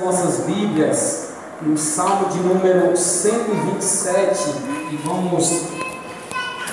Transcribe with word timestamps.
nossas 0.00 0.44
Bíblias 0.44 1.28
no 1.62 1.76
Salmo 1.76 2.28
de 2.28 2.38
número 2.38 2.96
127 2.96 4.50
e 4.90 4.96
vamos 5.04 5.62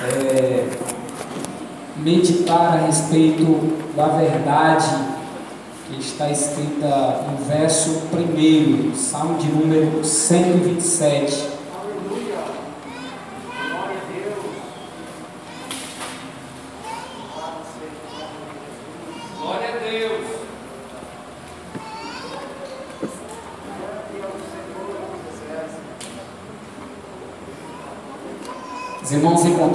é, 0.02 0.66
meditar 1.98 2.78
a 2.78 2.86
respeito 2.86 3.44
da 3.96 4.08
verdade 4.08 4.88
que 5.86 6.00
está 6.00 6.30
escrita 6.30 7.24
no 7.30 7.44
verso 7.44 8.02
1, 8.12 8.94
Salmo 8.96 9.38
de 9.38 9.48
número 9.48 10.04
127. 10.04 11.51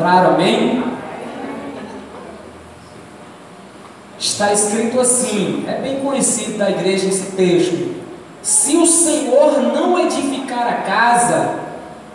Irmãos 0.08 0.18
encontraram, 0.18 0.36
amém? 0.36 0.84
Está 4.18 4.54
escrito 4.54 5.00
assim, 5.00 5.66
é 5.68 5.80
bem 5.82 6.00
conhecido 6.00 6.58
da 6.58 6.70
igreja 6.70 7.08
esse 7.08 7.36
texto: 7.36 7.96
Se 8.42 8.78
o 8.78 8.86
Senhor 8.86 9.62
não 9.74 10.00
edificar 10.00 10.68
a 10.68 10.82
casa, 10.82 11.60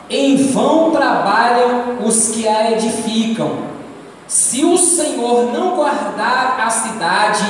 em 0.09 0.37
vão 0.49 0.91
trabalham 0.91 1.99
os 2.05 2.31
que 2.31 2.49
a 2.49 2.73
edificam. 2.73 3.71
Se 4.27 4.65
o 4.65 4.79
Senhor 4.79 5.53
não 5.53 5.77
guardar 5.77 6.59
a 6.59 6.71
cidade, 6.71 7.45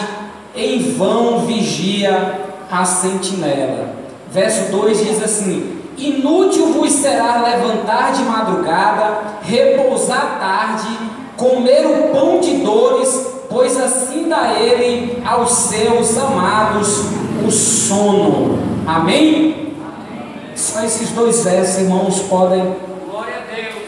em 0.55 0.93
vão 0.93 1.47
vigia 1.47 2.41
a 2.71 2.85
sentinela. 2.85 3.95
Verso 4.31 4.71
2 4.71 5.07
diz 5.07 5.23
assim: 5.23 5.82
Inútil 5.97 6.73
vos 6.73 6.91
será 6.91 7.43
levantar 7.43 8.13
de 8.13 8.23
madrugada, 8.23 9.21
repousar 9.43 10.39
tarde, 10.41 10.89
comer 11.37 11.87
o 11.87 12.09
pão 12.13 12.41
de 12.41 12.59
dores, 12.59 13.27
pois 13.49 13.79
assim 13.79 14.29
dá 14.29 14.55
ele 14.59 15.23
aos 15.25 15.51
seus 15.51 16.17
amados 16.17 17.07
o 17.47 17.51
sono. 17.51 18.59
Amém? 18.87 19.75
Amém. 19.85 20.57
Só 20.57 20.83
esses 20.83 21.11
dois 21.11 21.45
versos, 21.45 21.79
irmãos, 21.79 22.21
podem 22.21 22.75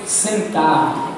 sentar. 0.06 1.12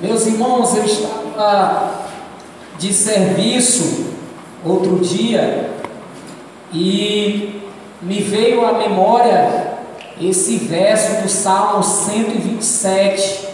Meus 0.00 0.26
irmãos, 0.26 0.76
eu 0.76 0.84
estava 0.84 2.02
de 2.78 2.92
serviço 2.92 4.12
outro 4.64 4.98
dia 4.98 5.70
e 6.72 7.62
me 8.00 8.20
veio 8.20 8.64
à 8.64 8.72
memória 8.72 9.72
esse 10.20 10.56
verso 10.56 11.22
do 11.22 11.28
Salmo 11.28 11.82
127, 11.82 13.48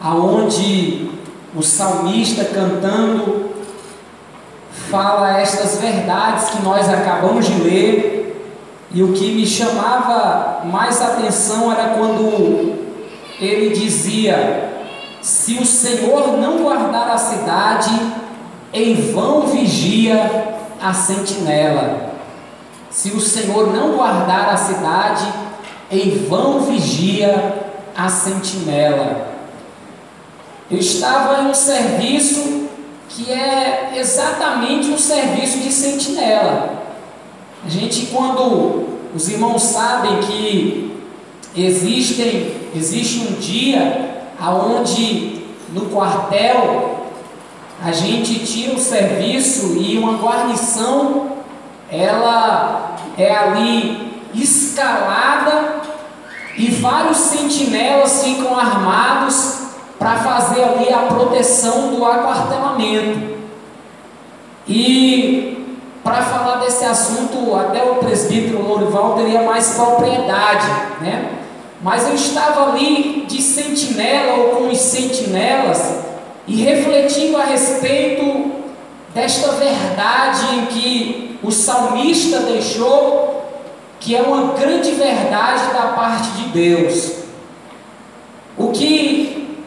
aonde 0.00 1.10
o 1.54 1.62
salmista 1.62 2.44
cantando 2.44 3.50
fala 4.90 5.40
estas 5.40 5.78
verdades 5.80 6.50
que 6.50 6.62
nós 6.62 6.88
acabamos 6.88 7.46
de 7.46 7.62
ler, 7.62 8.52
e 8.92 9.02
o 9.02 9.12
que 9.12 9.32
me 9.32 9.46
chamava 9.46 10.64
mais 10.64 11.00
atenção 11.00 11.72
era 11.72 11.94
quando 11.94 12.74
ele 13.40 13.74
dizia: 13.74 14.84
Se 15.20 15.54
o 15.54 15.66
Senhor 15.66 16.36
não 16.38 16.58
guardar 16.58 17.10
a 17.10 17.18
cidade, 17.18 17.90
em 18.72 19.12
vão 19.12 19.42
vigia 19.48 20.55
a 20.80 20.92
sentinela. 20.92 22.14
Se 22.90 23.10
o 23.10 23.20
Senhor 23.20 23.72
não 23.72 23.96
guardar 23.96 24.50
a 24.50 24.56
cidade, 24.56 25.26
em 25.90 26.26
vão 26.26 26.60
vigia 26.60 27.54
a 27.96 28.08
sentinela. 28.08 29.34
Eu 30.70 30.78
estava 30.78 31.42
em 31.42 31.46
um 31.46 31.54
serviço 31.54 32.68
que 33.08 33.30
é 33.30 33.92
exatamente 33.96 34.88
um 34.88 34.98
serviço 34.98 35.58
de 35.58 35.72
sentinela. 35.72 36.82
A 37.64 37.68
gente, 37.68 38.06
quando 38.06 38.86
os 39.14 39.28
irmãos 39.28 39.62
sabem 39.62 40.20
que 40.20 41.00
existem, 41.56 42.54
existe 42.74 43.20
um 43.20 43.32
dia 43.40 44.24
aonde 44.38 45.44
no 45.72 45.86
quartel 45.86 46.95
a 47.84 47.92
gente 47.92 48.44
tira 48.46 48.74
o 48.74 48.78
serviço 48.78 49.76
e 49.76 49.98
uma 49.98 50.14
guarnição 50.14 51.36
ela 51.90 52.96
é 53.18 53.34
ali 53.34 54.22
escalada 54.34 55.82
e 56.56 56.70
vários 56.70 57.18
sentinelas 57.18 58.24
ficam 58.24 58.58
armados 58.58 59.58
para 59.98 60.16
fazer 60.16 60.62
ali 60.62 60.92
a 60.92 61.00
proteção 61.00 61.94
do 61.94 62.04
aquartelamento. 62.04 63.36
E 64.66 65.76
para 66.02 66.22
falar 66.22 66.56
desse 66.56 66.84
assunto, 66.84 67.54
até 67.54 67.82
o 67.82 67.96
presbítero 67.96 68.62
Lourival 68.62 69.14
teria 69.14 69.42
mais 69.42 69.74
propriedade, 69.74 70.66
né? 71.00 71.30
Mas 71.82 72.08
eu 72.08 72.14
estava 72.14 72.70
ali 72.70 73.26
de 73.28 73.40
sentinela 73.40 74.34
ou 74.34 74.48
com 74.56 74.68
os 74.68 74.78
sentinelas 74.78 76.06
e 76.46 76.62
refletindo 76.62 77.36
a 77.36 77.44
respeito 77.44 78.52
desta 79.14 79.52
verdade 79.52 80.56
em 80.56 80.66
que 80.66 81.38
o 81.42 81.50
salmista 81.50 82.40
deixou, 82.40 83.44
que 83.98 84.14
é 84.14 84.22
uma 84.22 84.52
grande 84.54 84.92
verdade 84.92 85.72
da 85.72 85.88
parte 85.88 86.30
de 86.30 86.48
Deus. 86.48 87.16
O 88.56 88.68
que 88.68 89.58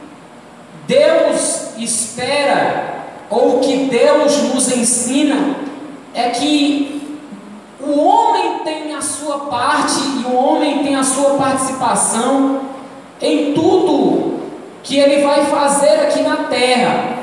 Deus 0.88 1.78
espera, 1.78 3.06
ou 3.30 3.58
o 3.58 3.60
que 3.60 3.86
Deus 3.86 4.38
nos 4.54 4.72
ensina, 4.72 5.56
é 6.14 6.30
que 6.30 7.18
o 7.80 8.00
homem 8.00 8.60
tem 8.64 8.96
a 8.96 9.02
sua 9.02 9.40
parte 9.42 10.00
e 10.20 10.26
o 10.26 10.36
homem 10.36 10.84
tem 10.84 10.96
a 10.96 11.04
sua 11.04 11.36
participação 11.36 12.62
em 13.22 13.54
tudo 13.54 14.29
que 14.84 14.98
ele 14.98 15.24
vai 15.24 15.46
fazer 15.46 16.02
aqui 16.02 16.22
na 16.22 16.48
terra. 16.50 17.20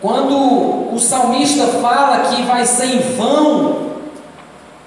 Quando 0.00 0.94
o 0.94 0.98
salmista 0.98 1.66
fala 1.66 2.20
que 2.30 2.42
vai 2.42 2.64
ser 2.64 2.86
em 2.86 3.16
vão 3.16 3.90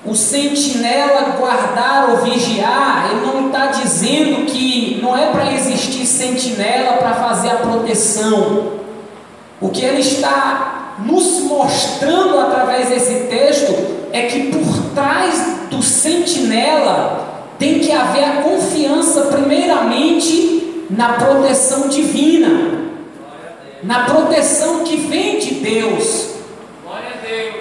o 0.05 0.13
sentinela 0.13 1.37
guardar 1.39 2.09
ou 2.09 2.17
vigiar, 2.17 3.09
ele 3.09 3.25
não 3.25 3.47
está 3.47 3.67
dizendo 3.67 4.45
que 4.45 4.99
não 5.01 5.17
é 5.17 5.27
para 5.27 5.53
existir 5.53 6.05
sentinela 6.05 6.97
para 6.97 7.13
fazer 7.13 7.51
a 7.51 7.55
proteção. 7.55 8.73
O 9.61 9.69
que 9.69 9.83
ele 9.83 10.01
está 10.01 10.95
nos 10.99 11.41
mostrando 11.43 12.37
através 12.39 12.89
desse 12.89 13.27
texto 13.27 13.73
é 14.11 14.23
que 14.23 14.51
por 14.51 14.93
trás 14.93 15.67
do 15.69 15.81
sentinela 15.81 17.45
tem 17.57 17.79
que 17.79 17.91
haver 17.91 18.25
a 18.25 18.41
confiança, 18.41 19.21
primeiramente, 19.27 20.62
na 20.95 21.13
proteção 21.13 21.87
divina, 21.87 22.83
na 23.81 24.05
proteção 24.05 24.83
que 24.83 24.95
vem 24.97 25.39
de 25.39 25.55
Deus. 25.55 26.33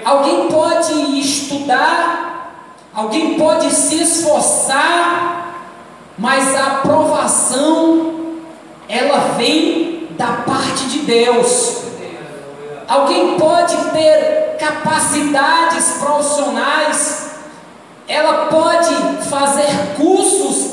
Alguém 0.04 0.48
pode 0.48 1.18
estudar, 1.18 2.52
alguém 2.94 3.34
pode 3.34 3.70
se 3.70 4.02
esforçar, 4.02 5.54
mas 6.18 6.54
a 6.54 6.66
aprovação 6.78 8.34
ela 8.88 9.34
vem 9.38 10.08
da 10.10 10.44
parte 10.46 10.84
de 10.88 10.98
Deus. 11.00 11.82
Alguém 12.86 13.38
pode 13.38 13.76
ter 13.92 14.56
capacidades 14.58 15.92
profissionais, 15.98 17.30
ela 18.06 18.46
pode 18.46 18.94
fazer 19.30 19.94
cursos 19.96 20.71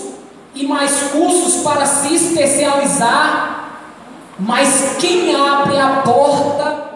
e 0.60 0.68
mais 0.68 1.04
cursos 1.14 1.64
para 1.64 1.86
se 1.86 2.14
especializar, 2.14 3.80
mas 4.38 4.98
quem 5.00 5.34
abre 5.34 5.80
a 5.80 6.02
porta 6.04 6.90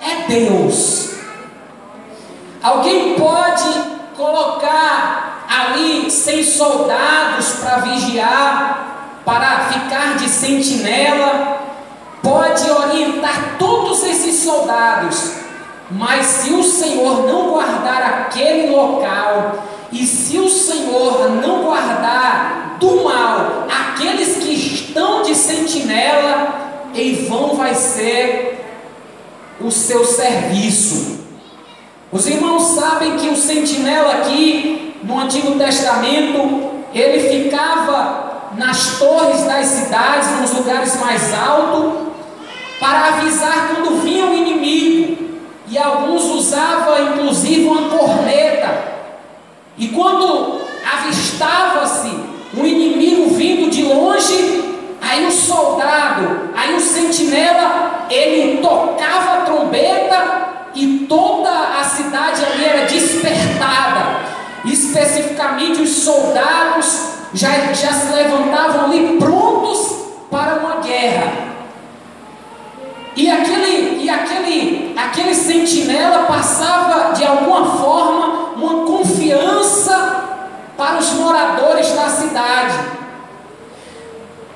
é 0.00 0.26
Deus. 0.26 1.10
Alguém 2.62 3.16
pode 3.16 3.68
colocar 4.16 5.44
ali 5.46 6.10
seis 6.10 6.54
soldados 6.54 7.56
para 7.60 7.76
vigiar, 7.80 9.20
para 9.22 9.68
ficar 9.68 10.16
de 10.16 10.26
sentinela, 10.26 11.60
pode 12.22 12.70
orientar 12.70 13.56
todos 13.58 14.02
esses 14.02 14.36
soldados, 14.36 15.34
mas 15.90 16.24
se 16.24 16.54
o 16.54 16.62
Senhor 16.62 17.26
não 17.26 17.50
guardar 17.50 18.02
aquele 18.02 18.74
local, 18.74 19.62
e 19.92 20.06
se 20.06 20.38
o 20.38 20.48
Senhor 20.48 21.30
não 21.42 21.64
guardar 21.64 22.76
do 22.78 23.02
mal 23.02 23.66
aqueles 23.68 24.36
que 24.36 24.52
estão 24.52 25.22
de 25.22 25.34
sentinela, 25.34 26.88
em 26.94 27.26
vão 27.26 27.54
vai 27.54 27.74
ser 27.74 28.64
o 29.60 29.70
seu 29.70 30.04
serviço. 30.04 31.20
Os 32.12 32.26
irmãos 32.26 32.74
sabem 32.74 33.16
que 33.16 33.28
o 33.28 33.36
sentinela 33.36 34.14
aqui 34.14 34.96
no 35.02 35.18
Antigo 35.18 35.56
Testamento, 35.56 36.70
ele 36.92 37.42
ficava 37.42 38.50
nas 38.56 38.98
torres 38.98 39.44
das 39.44 39.66
cidades, 39.66 40.40
nos 40.40 40.52
lugares 40.52 40.98
mais 41.00 41.32
altos, 41.34 42.08
para 42.80 43.08
avisar 43.08 43.68
quando 43.68 44.02
vinha 44.02 44.26
o 44.26 44.34
inimigo. 44.34 45.30
E 45.68 45.78
alguns 45.78 46.24
usavam 46.24 47.12
inclusive 47.12 47.66
uma 47.66 47.96
corneta. 47.96 48.89
E 49.80 49.88
quando 49.88 50.60
avistava-se 50.84 52.14
um 52.54 52.66
inimigo 52.66 53.30
vindo 53.30 53.70
de 53.70 53.82
longe, 53.82 54.62
aí 55.00 55.26
o 55.26 55.32
soldado, 55.32 56.50
aí 56.54 56.74
o 56.76 56.80
sentinela, 56.80 58.06
ele 58.10 58.58
tocava 58.58 59.38
a 59.38 59.40
trombeta 59.46 60.50
e 60.74 61.06
toda 61.08 61.50
a 61.50 61.82
cidade 61.82 62.44
ali 62.44 62.62
era 62.62 62.84
despertada. 62.84 64.20
Especificamente 64.66 65.80
os 65.80 65.88
soldados 65.88 67.12
já, 67.32 67.72
já 67.72 67.90
se 67.94 68.12
levantavam 68.12 68.84
ali 68.84 69.16
prontos 69.18 69.96
para 70.30 70.56
uma 70.56 70.76
guerra. 70.82 71.32
E 73.16 73.30
aquele, 73.30 74.04
e 74.04 74.10
aquele, 74.10 74.94
aquele 74.94 75.34
sentinela 75.34 76.26
passava 76.26 77.14
de 77.14 77.24
alguma 77.24 77.78
forma 77.78 78.50
uma 78.56 78.84
confiança 79.50 80.24
para 80.76 80.98
os 80.98 81.12
moradores 81.12 81.92
da 81.92 82.08
cidade. 82.08 82.78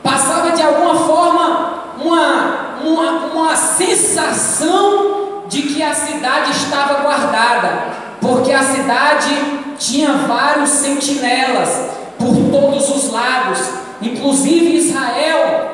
Passava 0.03 0.53
de 0.53 0.63
alguma 0.63 0.95
forma 0.95 1.75
uma, 2.01 2.79
uma, 2.85 3.11
uma 3.33 3.57
sensação 3.57 5.45
de 5.49 5.63
que 5.63 5.83
a 5.83 5.95
cidade 5.95 6.53
estava 6.53 7.03
guardada, 7.03 7.89
porque 8.21 8.53
a 8.53 8.63
cidade 8.63 9.75
tinha 9.79 10.13
vários 10.27 10.71
sentinelas 10.71 11.91
por 12.19 12.35
todos 12.51 12.89
os 12.89 13.11
lados, 13.11 13.61
inclusive 14.01 14.77
Israel, 14.77 15.71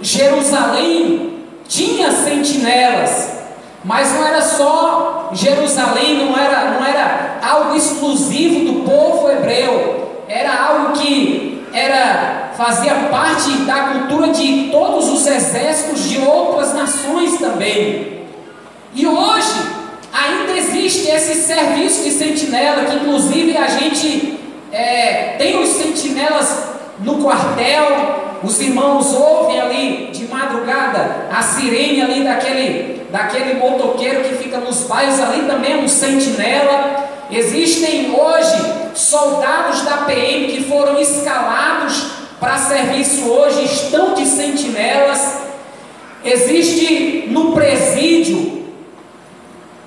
Jerusalém 0.00 1.44
tinha 1.68 2.10
sentinelas, 2.10 3.37
mas 3.84 4.12
não 4.12 4.26
era 4.26 4.42
só 4.42 5.30
Jerusalém, 5.32 6.26
não 6.26 6.36
era, 6.36 6.72
não 6.72 6.84
era 6.84 7.38
algo 7.42 7.76
exclusivo 7.76 8.72
do 8.72 8.82
povo 8.82 9.30
hebreu, 9.30 10.24
era 10.28 10.64
algo 10.64 10.92
que 10.92 11.66
era 11.72 12.52
fazia 12.56 12.94
parte 13.08 13.50
da 13.58 13.90
cultura 13.90 14.32
de 14.32 14.68
todos 14.72 15.08
os 15.08 15.24
exércitos 15.26 16.08
de 16.08 16.18
outras 16.18 16.74
nações 16.74 17.38
também. 17.38 18.24
E 18.92 19.06
hoje 19.06 19.78
ainda 20.12 20.52
existe 20.58 21.08
esse 21.08 21.34
serviço 21.42 22.02
de 22.02 22.10
sentinela, 22.10 22.84
que 22.84 22.96
inclusive 22.96 23.56
a 23.56 23.68
gente 23.68 24.40
é, 24.72 25.36
tem 25.38 25.62
os 25.62 25.68
sentinelas 25.68 26.77
no 27.00 27.22
quartel, 27.22 28.38
os 28.42 28.60
irmãos 28.60 29.12
ouvem 29.14 29.60
ali 29.60 30.10
de 30.12 30.26
madrugada 30.26 31.28
a 31.32 31.42
sirene 31.42 32.02
ali 32.02 32.24
daquele, 32.24 33.06
daquele 33.10 33.54
motoqueiro 33.54 34.24
que 34.24 34.36
fica 34.36 34.58
nos 34.58 34.82
bairros 34.82 35.18
ali 35.20 35.42
também 35.42 35.72
é 35.72 35.76
um 35.76 35.88
sentinela. 35.88 37.08
Existem 37.30 38.14
hoje 38.14 38.88
soldados 38.94 39.82
da 39.82 39.98
PM 39.98 40.48
que 40.48 40.64
foram 40.64 40.98
escalados 40.98 42.18
para 42.40 42.56
serviço 42.56 43.28
hoje, 43.28 43.64
estão 43.64 44.14
de 44.14 44.24
sentinelas. 44.24 45.38
Existe 46.24 47.28
no 47.30 47.52
presídio 47.52 48.64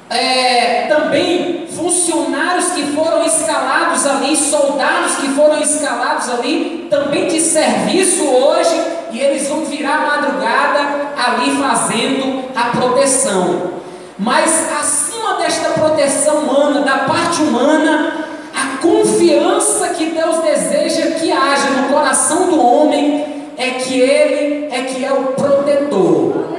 é, 0.09 0.87
também 0.87 1.60
funcionários 1.91 2.69
que 2.71 2.83
foram 2.95 3.25
escalados 3.25 4.05
ali, 4.07 4.35
soldados 4.35 5.15
que 5.17 5.27
foram 5.29 5.59
escalados 5.59 6.29
ali, 6.29 6.87
também 6.89 7.27
de 7.27 7.41
serviço 7.41 8.23
hoje, 8.23 8.81
e 9.11 9.19
eles 9.19 9.47
vão 9.49 9.65
virar 9.65 10.07
madrugada 10.07 11.11
ali 11.17 11.57
fazendo 11.57 12.45
a 12.55 12.77
proteção. 12.77 13.71
Mas 14.17 14.71
acima 14.79 15.33
desta 15.35 15.71
proteção 15.71 16.39
humana, 16.39 16.81
da 16.81 16.99
parte 16.99 17.41
humana, 17.41 18.25
a 18.55 18.77
confiança 18.81 19.89
que 19.89 20.05
Deus 20.05 20.37
deseja 20.37 21.11
que 21.19 21.31
haja 21.31 21.69
no 21.71 21.89
coração 21.89 22.47
do 22.47 22.61
homem 22.61 23.51
é 23.57 23.71
que 23.71 23.99
Ele 23.99 24.69
é 24.71 24.83
que 24.83 25.03
é 25.03 25.11
o 25.11 25.33
protetor, 25.33 26.55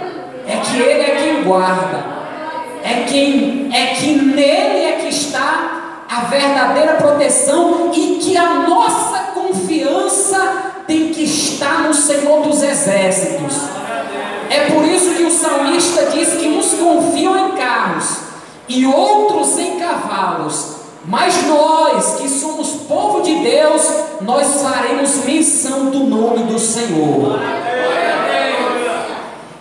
é 0.46 0.56
que 0.58 0.78
Ele 0.78 1.02
é 1.02 1.16
quem 1.22 1.44
guarda 1.44 2.11
é 2.82 3.04
quem 3.08 3.70
é 3.72 3.94
que 3.94 4.14
nele 4.14 4.84
é 4.84 4.98
que 5.00 5.08
está 5.08 6.04
a 6.08 6.20
verdadeira 6.24 6.94
proteção 6.94 7.90
e 7.94 8.16
que 8.16 8.36
a 8.36 8.68
nossa 8.68 9.18
confiança 9.34 10.72
tem 10.86 11.08
que 11.08 11.24
estar 11.24 11.84
no 11.84 11.94
Senhor 11.94 12.42
dos 12.42 12.62
exércitos. 12.62 13.56
É 14.50 14.70
por 14.70 14.84
isso 14.84 15.14
que 15.14 15.22
o 15.22 15.30
salmista 15.30 16.06
diz 16.06 16.34
que 16.34 16.48
uns 16.48 16.74
confiam 16.74 17.48
em 17.48 17.52
carros 17.52 18.18
e 18.68 18.84
outros 18.84 19.58
em 19.58 19.78
cavalos. 19.78 20.82
Mas 21.04 21.46
nós, 21.46 22.16
que 22.20 22.28
somos 22.28 22.68
povo 22.86 23.22
de 23.22 23.34
Deus, 23.36 23.82
nós 24.20 24.62
faremos 24.62 25.24
menção 25.24 25.86
do 25.86 26.00
nome 26.00 26.44
do 26.44 26.58
Senhor. 26.58 27.40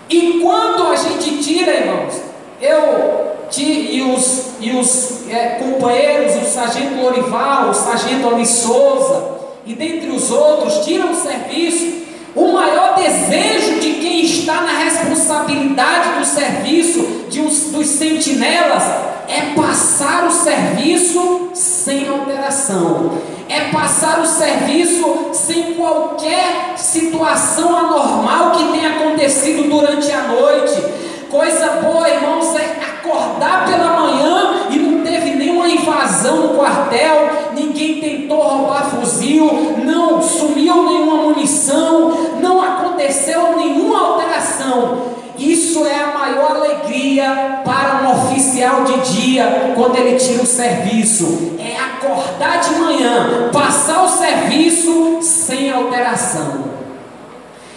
E 0.09 0.39
quando 0.41 0.87
a 0.87 0.95
gente 0.95 1.37
tira, 1.41 1.71
irmãos, 1.71 2.30
eu 2.61 3.31
e 3.57 4.01
os, 4.01 4.51
e 4.61 4.71
os 4.71 5.29
é, 5.29 5.59
companheiros, 5.59 6.41
o 6.41 6.45
sargento 6.45 7.01
Lorival, 7.01 7.69
o 7.69 7.73
sargento 7.73 8.27
Ali 8.27 8.45
Souza, 8.45 9.41
e 9.65 9.73
dentre 9.73 10.09
os 10.09 10.31
outros, 10.31 10.85
tiram 10.85 11.11
o 11.11 11.15
serviço. 11.15 12.01
O 12.33 12.53
maior 12.53 12.95
desejo 12.95 13.79
de 13.81 13.93
quem 13.95 14.21
está 14.21 14.61
na 14.61 14.79
responsabilidade 14.79 16.19
do 16.19 16.25
serviço, 16.25 17.25
de 17.29 17.41
os, 17.41 17.71
dos 17.71 17.87
sentinelas, 17.87 18.83
é 19.27 19.53
passar 19.53 20.27
o 20.27 20.31
serviço 20.31 21.49
sem 21.53 22.07
alteração, 22.07 23.17
é 23.49 23.71
passar 23.71 24.21
o 24.21 24.25
serviço 24.25 25.29
sem 25.33 25.73
qualquer 25.73 26.73
situação 26.77 27.75
anormal 27.77 28.51
que 28.51 28.71
tenha 28.71 28.91
acontecido 28.91 29.69
durante 29.69 30.09
a 30.11 30.23
noite 30.23 30.90
Coisa 31.31 31.79
boa, 31.81 32.09
irmãos, 32.09 32.53
é 32.57 32.77
acordar 32.83 33.65
pela 33.65 34.01
manhã 34.01 34.67
e 34.69 34.77
não 34.77 35.01
teve 35.01 35.33
nenhuma 35.35 35.65
invasão 35.65 36.47
no 36.47 36.55
quartel, 36.55 37.29
ninguém 37.53 38.01
tentou 38.01 38.43
roubar 38.43 38.89
fuzil, 38.89 39.77
não 39.81 40.21
sumiu 40.21 40.83
nenhuma 40.83 41.23
munição, 41.23 42.35
não 42.41 42.61
aconteceu 42.61 43.55
nenhuma 43.55 44.09
alteração. 44.09 45.03
Isso 45.37 45.85
é 45.85 46.03
a 46.03 46.17
maior 46.19 46.57
alegria 46.57 47.61
para 47.63 48.01
um 48.03 48.11
oficial 48.11 48.83
de 48.83 48.99
dia 49.13 49.71
quando 49.73 49.95
ele 49.95 50.17
tira 50.19 50.43
o 50.43 50.45
serviço. 50.45 51.57
É 51.57 51.77
acordar 51.79 52.59
de 52.59 52.75
manhã, 52.75 53.49
passar 53.53 54.03
o 54.03 54.09
serviço 54.09 55.19
sem 55.21 55.71
alteração. 55.71 56.81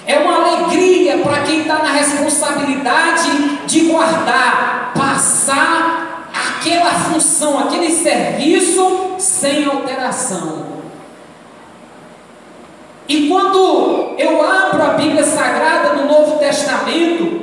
É 0.06 0.18
uma 0.18 0.36
alegria 0.36 1.18
para 1.18 1.42
quem 1.44 1.60
está 1.60 1.76
na 1.76 1.92
responsabilidade 1.92 2.33
função, 7.44 7.58
aquele 7.58 7.90
serviço 7.90 9.16
sem 9.18 9.66
alteração. 9.66 10.64
E 13.06 13.28
quando 13.28 14.14
eu 14.16 14.42
abro 14.42 14.82
a 14.82 14.94
Bíblia 14.94 15.22
Sagrada 15.22 15.92
no 15.94 16.06
Novo 16.06 16.38
Testamento, 16.38 17.42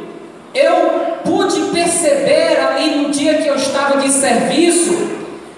eu 0.56 1.20
pude 1.24 1.72
perceber 1.72 2.60
ali 2.60 2.96
no 2.96 3.12
dia 3.12 3.36
que 3.36 3.48
eu 3.48 3.56
estava 3.56 4.02
de 4.02 4.10
serviço, 4.10 5.12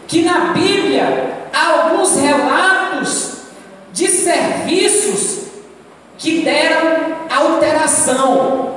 que 0.07 0.23
na 0.23 0.53
Bíblia 0.53 1.47
há 1.53 1.85
alguns 1.85 2.17
relatos 2.19 3.43
de 3.93 4.07
serviços 4.09 5.43
que 6.17 6.41
deram 6.41 7.13
alteração 7.29 8.72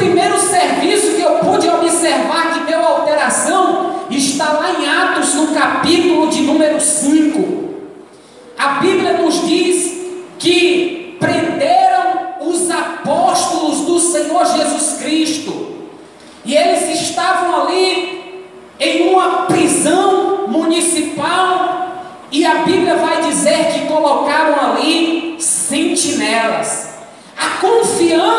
primeiro 0.00 0.38
serviço 0.38 1.14
que 1.14 1.20
eu 1.20 1.32
pude 1.40 1.68
observar 1.68 2.54
que 2.54 2.60
deu 2.60 2.82
alteração 2.82 4.06
está 4.10 4.52
lá 4.52 4.72
em 4.72 4.88
Atos, 4.88 5.34
no 5.34 5.48
capítulo 5.48 6.28
de 6.28 6.40
número 6.40 6.80
5. 6.80 7.70
A 8.58 8.68
Bíblia 8.80 9.18
nos 9.18 9.46
diz 9.46 10.00
que 10.38 11.16
prenderam 11.20 12.36
os 12.40 12.70
apóstolos 12.70 13.82
do 13.82 14.00
Senhor 14.00 14.46
Jesus 14.46 14.98
Cristo. 15.02 15.68
E 16.44 16.56
eles 16.56 17.02
estavam 17.02 17.66
ali 17.66 18.48
em 18.80 19.10
uma 19.10 19.42
prisão 19.42 20.48
municipal. 20.48 21.88
E 22.32 22.46
a 22.46 22.56
Bíblia 22.62 22.96
vai 22.96 23.20
dizer 23.22 23.72
que 23.72 23.86
colocaram 23.86 24.72
ali 24.72 25.36
sentinelas. 25.38 26.88
A 27.36 27.60
confiança 27.60 28.29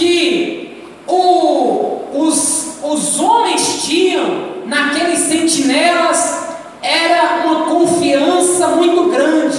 que 0.00 0.82
o, 1.06 2.00
os, 2.14 2.78
os 2.82 3.20
homens 3.20 3.84
tinham 3.84 4.64
naqueles 4.64 5.18
sentinelas 5.18 6.48
era 6.82 7.42
uma 7.44 7.66
confiança 7.66 8.68
muito 8.68 9.10
grande, 9.10 9.58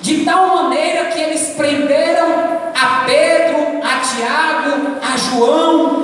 de 0.00 0.24
tal 0.24 0.54
maneira 0.54 1.10
que 1.10 1.20
eles 1.20 1.52
prenderam 1.54 2.28
a 2.74 3.04
Pedro, 3.04 3.82
a 3.82 4.00
Tiago, 4.00 4.96
a 5.02 5.16
João 5.18 6.03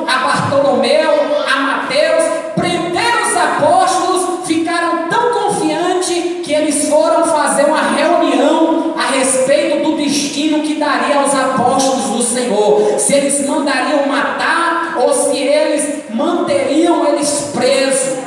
mandariam 13.60 14.06
matar 14.06 14.94
ou 14.96 15.12
se 15.12 15.36
eles 15.36 16.10
manteriam 16.10 17.06
eles 17.06 17.50
presos. 17.52 18.18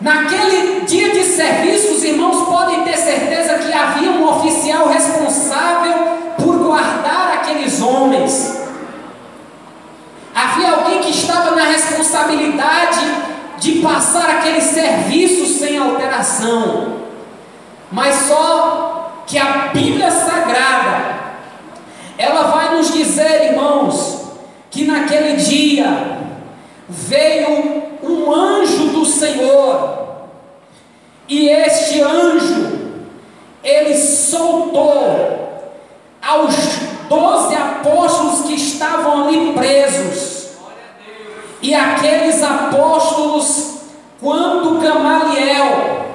Naquele 0.00 0.82
dia 0.82 1.10
de 1.10 1.24
serviço, 1.24 1.94
os 1.94 2.04
irmãos 2.04 2.46
podem 2.48 2.82
ter 2.82 2.96
certeza 2.96 3.54
que 3.58 3.72
havia 3.72 4.10
um 4.10 4.28
oficial 4.28 4.88
responsável 4.88 5.94
por 6.36 6.58
guardar 6.58 7.34
aqueles 7.34 7.80
homens. 7.80 8.60
Havia 10.34 10.72
alguém 10.72 11.00
que 11.00 11.10
estava 11.10 11.56
na 11.56 11.64
responsabilidade 11.64 13.00
de 13.58 13.80
passar 13.80 14.28
aquele 14.28 14.60
serviço 14.60 15.58
sem 15.58 15.78
alteração. 15.78 16.96
Mas 17.90 18.14
só 18.26 19.22
que 19.26 19.38
a 19.38 19.70
Bíblia 19.72 20.10
Sagrada, 20.10 21.16
ela 22.18 22.42
vai 22.44 22.76
nos 22.76 22.92
dizer, 22.92 23.52
irmãos, 23.52 24.26
que 24.70 24.84
naquele 24.84 25.36
dia 25.36 26.18
veio 27.06 27.82
um 28.02 28.32
anjo 28.32 28.88
do 28.88 29.04
Senhor, 29.04 30.26
e 31.28 31.48
este 31.48 32.00
anjo, 32.02 32.78
ele 33.62 33.96
soltou 33.96 35.72
aos 36.20 36.54
doze 37.08 37.54
apóstolos 37.54 38.46
que 38.46 38.54
estavam 38.54 39.26
ali 39.26 39.52
presos, 39.52 40.48
e 41.62 41.74
aqueles 41.74 42.42
apóstolos, 42.42 43.76
quando 44.20 44.80
Gamaliel, 44.80 46.06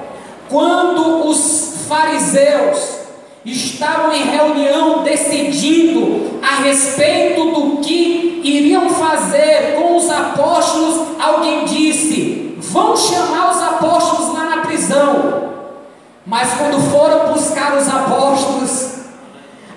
quando 0.48 1.28
os 1.28 1.86
fariseus 1.88 3.01
estavam 3.44 4.12
em 4.12 4.24
reunião 4.24 5.02
decidindo 5.02 6.38
a 6.42 6.62
respeito 6.62 7.44
do 7.50 7.76
que 7.78 8.40
iriam 8.44 8.88
fazer 8.90 9.76
com 9.76 9.96
os 9.96 10.08
apóstolos, 10.10 11.18
alguém 11.20 11.64
disse: 11.64 12.56
Vão 12.58 12.96
chamar 12.96 13.50
os 13.50 13.62
apóstolos 13.62 14.34
lá 14.34 14.44
na 14.44 14.62
prisão. 14.62 15.50
Mas 16.24 16.54
quando 16.54 16.80
foram 16.90 17.32
buscar 17.32 17.76
os 17.76 17.88
apóstolos, 17.88 18.92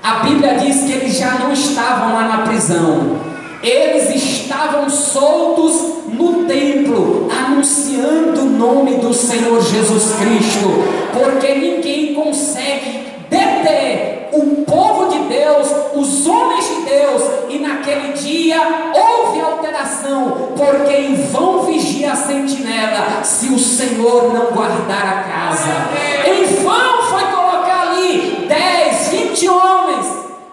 a 0.04 0.20
Bíblia 0.20 0.60
diz 0.60 0.84
que 0.84 0.92
eles 0.92 1.18
já 1.18 1.32
não 1.40 1.52
estavam 1.52 2.14
lá 2.14 2.28
na 2.28 2.38
prisão. 2.44 3.18
Eles 3.64 4.14
estavam 4.14 4.88
soltos 4.88 6.06
no 6.08 6.46
templo, 6.46 7.28
anunciando 7.32 8.42
o 8.42 8.50
nome 8.50 8.98
do 8.98 9.12
Senhor 9.12 9.60
Jesus 9.60 10.14
Cristo, 10.20 10.70
porque 11.12 11.56
ninguém 11.56 12.14
consegue 12.14 13.05
deter 13.46 14.30
o 14.34 14.64
povo 14.66 15.08
de 15.08 15.20
Deus, 15.30 15.68
os 15.94 16.28
homens 16.28 16.68
de 16.68 16.82
Deus, 16.82 17.24
e 17.50 17.60
naquele 17.60 18.14
dia 18.14 18.58
houve 18.94 19.42
alteração, 19.42 20.54
porque 20.56 20.94
em 20.94 21.16
vão 21.28 21.64
vigia 21.64 22.12
a 22.12 22.16
sentinela, 22.16 23.24
se 23.24 23.48
o 23.48 23.60
Senhor 23.60 24.34
não 24.34 24.52
guardar 24.52 25.08
a 25.08 25.24
casa. 25.24 25.70
Em 26.26 26.46
vão 26.64 27.04
foi 27.04 27.24
colocar 27.24 27.90
ali 27.90 28.46
10, 28.48 29.08
20 29.10 29.50
homens 29.50 30.06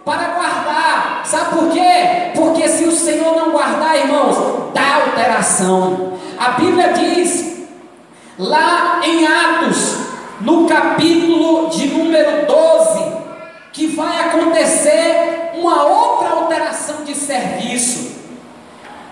para 0.05 0.29
guardar. 0.29 1.23
Sabe 1.25 1.57
por 1.57 1.71
quê? 1.71 2.33
Porque 2.35 2.69
se 2.69 2.85
o 2.85 2.93
Senhor 2.93 3.37
não 3.37 3.51
guardar, 3.51 3.97
irmãos, 3.97 4.73
dá 4.73 4.97
alteração. 5.07 6.13
A 6.39 6.51
Bíblia 6.53 6.93
diz 6.93 7.67
lá 8.39 9.01
em 9.05 9.27
Atos 9.27 10.02
no 10.43 10.67
capítulo 10.67 11.69
de 11.71 11.87
número 11.89 12.47
12, 12.47 13.13
que 13.73 13.87
vai 13.89 14.29
acontecer 14.29 15.53
uma 15.55 15.85
outra 15.85 16.31
alteração 16.31 17.05
de 17.05 17.15
serviço. 17.15 18.13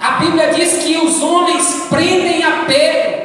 A 0.00 0.12
Bíblia 0.12 0.52
diz 0.52 0.82
que 0.82 0.96
os 0.96 1.22
homens 1.22 1.86
prendem 1.88 2.42
a 2.42 2.64
Pedro, 2.66 3.20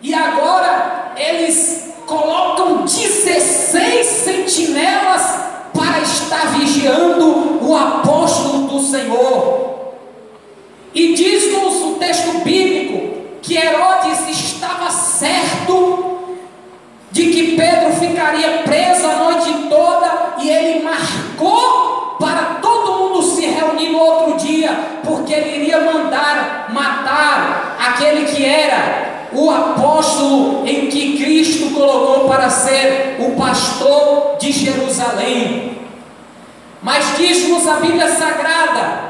e 0.00 0.14
agora 0.14 1.12
eles 1.16 1.94
colocam 2.06 2.84
16 2.84 4.06
sentinelas 4.06 5.40
para 5.74 6.00
estar 6.00 6.58
vigiando 6.58 7.64
o 7.64 7.76
apóstolo 7.76 8.68
do 8.68 8.80
Senhor. 8.80 9.94
E 10.94 11.14
diz-nos 11.14 11.82
o 11.82 11.94
texto 11.98 12.38
bíblico 12.38 13.16
que 13.42 13.56
Herodes 13.56 14.28
estava 14.30 14.90
certo 14.90 16.15
de 17.16 17.30
que 17.30 17.56
Pedro 17.56 17.94
ficaria 17.94 18.58
preso 18.58 19.06
a 19.06 19.16
noite 19.16 19.50
toda 19.70 20.34
e 20.38 20.50
ele 20.50 20.84
marcou 20.84 22.14
para 22.20 22.58
todo 22.60 22.92
mundo 22.92 23.22
se 23.22 23.46
reunir 23.46 23.88
no 23.88 23.98
outro 23.98 24.36
dia, 24.36 25.00
porque 25.02 25.32
ele 25.32 25.62
iria 25.62 25.80
mandar 25.80 26.66
matar 26.74 27.78
aquele 27.80 28.26
que 28.26 28.44
era 28.44 29.28
o 29.32 29.50
apóstolo 29.50 30.68
em 30.68 30.88
que 30.88 31.16
Cristo 31.16 31.70
colocou 31.70 32.28
para 32.28 32.50
ser 32.50 33.16
o 33.18 33.30
pastor 33.30 34.36
de 34.38 34.52
Jerusalém. 34.52 35.78
Mas 36.82 37.16
diz-nos 37.16 37.66
a 37.66 37.76
Bíblia 37.76 38.14
Sagrada 38.14 39.06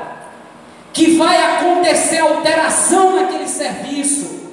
que 0.93 1.17
vai 1.17 1.37
acontecer 1.57 2.21
alteração 2.21 3.17
naquele 3.17 3.49
serviço. 3.49 4.53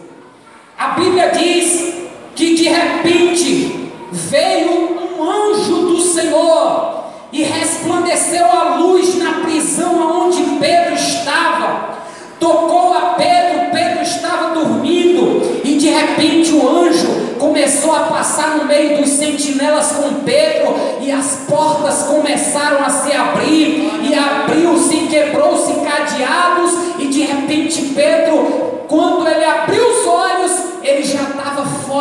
A 0.75 0.88
Bíblia 0.88 1.29
diz 1.29 1.92
que 2.35 2.55
de 2.55 2.63
repente 2.63 3.91
veio 4.11 5.17
um 5.19 5.23
anjo 5.23 5.87
do 5.87 6.01
Senhor 6.01 7.03
e 7.31 7.43
resplandeceu 7.43 8.45
a 8.45 8.75
luz 8.75 9.17
na 9.17 9.41
prisão 9.43 10.25
onde 10.25 10.43
Pedro 10.59 10.93
estava. 10.93 11.93
Tocou 12.39 12.93
a 12.93 13.15
Pedro, 13.15 13.71
Pedro 13.71 14.03
estava 14.03 14.53
dormindo, 14.53 15.61
e 15.63 15.77
de 15.77 15.89
repente 15.89 16.53
o 16.53 16.67
anjo 16.67 17.07
começou 17.39 17.95
a 17.95 18.01
passar 18.01 18.57
no 18.57 18.65
meio 18.65 18.97
dos 18.97 19.09
sentinelas 19.09 19.93
com 19.93 20.21
Pedro, 20.25 20.75
e 20.99 21.11
as 21.11 21.45
portas 21.49 22.03
começaram 22.03 22.83
a 22.83 22.89
se 22.89 23.13
abrir, 23.13 23.89
e 24.03 24.13
abriu-se, 24.13 25.07
quebrou-se 25.07 25.73
cadeados, 25.73 26.71
e 26.99 27.07
de 27.07 27.21
repente 27.21 27.93
Pedro, 27.95 28.83
quando 28.87 29.27
ele 29.27 29.45
abriu 29.45 29.92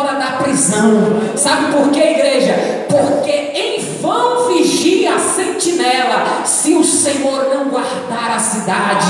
fora 0.03 0.19
da 0.19 0.43
prisão. 0.43 1.21
Sabe 1.35 1.71
por 1.71 1.89
quê, 1.89 1.99
igreja? 1.99 2.85
Porque 2.89 3.31
em 3.31 3.79
vão 4.01 4.49
vigia 4.49 5.15
a 5.15 5.19
sentinela 5.19 6.43
se 6.45 6.73
o 6.73 6.83
Senhor 6.83 7.49
não 7.53 7.69
guardar 7.69 8.35
a 8.35 8.39
cidade. 8.39 9.07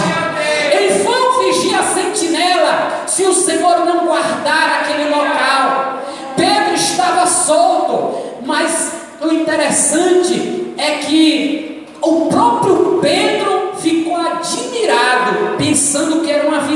Em 0.71 1.03
vão 1.03 1.39
vigia 1.39 1.79
a 1.79 1.83
sentinela 1.83 3.03
se 3.07 3.23
o 3.23 3.33
Senhor 3.33 3.85
não 3.85 4.05
guardar 4.05 4.81
aquele 4.81 5.09
local. 5.09 5.99
Pedro 6.35 6.75
estava 6.75 7.25
solto, 7.25 8.17
mas 8.45 8.93
o 9.21 9.33
interessante 9.33 10.73
é 10.77 10.91
que 10.97 11.87
o 12.01 12.27
próprio 12.27 12.99
Pedro 13.01 13.42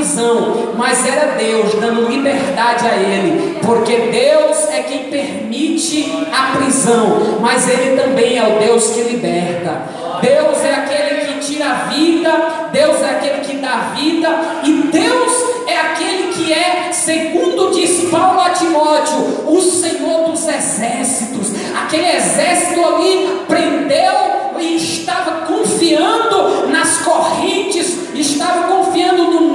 visão, 0.08 0.72
mas 0.76 1.06
era 1.06 1.34
Deus 1.36 1.74
dando 1.74 2.08
liberdade 2.08 2.86
a 2.86 2.96
ele, 2.96 3.58
porque 3.60 3.94
Deus 4.10 4.68
é 4.70 4.82
quem 4.82 5.04
permite 5.04 6.26
a 6.32 6.56
prisão, 6.56 7.38
mas 7.40 7.68
Ele 7.68 8.00
também 8.00 8.38
é 8.38 8.56
o 8.56 8.58
Deus 8.58 8.90
que 8.90 9.02
liberta. 9.02 9.82
Deus 10.22 10.64
é 10.64 10.74
aquele 10.74 11.26
que 11.26 11.40
tira 11.40 11.66
a 11.66 11.74
vida, 11.90 12.30
Deus 12.72 13.02
é 13.02 13.10
aquele 13.10 13.40
que 13.40 13.56
dá 13.58 13.92
vida, 13.94 14.28
e 14.64 14.72
Deus 14.90 15.32
é 15.66 15.78
aquele 15.78 16.32
que 16.32 16.52
é, 16.52 16.90
segundo 16.92 17.70
diz 17.72 18.08
Paulo 18.10 18.40
a 18.40 18.50
Timóteo, 18.50 19.44
o 19.46 19.60
Senhor 19.60 20.30
dos 20.30 20.48
exércitos. 20.48 21.52
Aquele 21.80 22.16
exército 22.16 22.84
ali 22.84 23.42
prendeu 23.46 24.48
e 24.58 24.76
estava 24.76 25.46
confiando 25.46 26.68
nas 26.68 26.98
correntes, 26.98 28.08
estava 28.14 28.66
confiando 28.68 29.24
no 29.30 29.47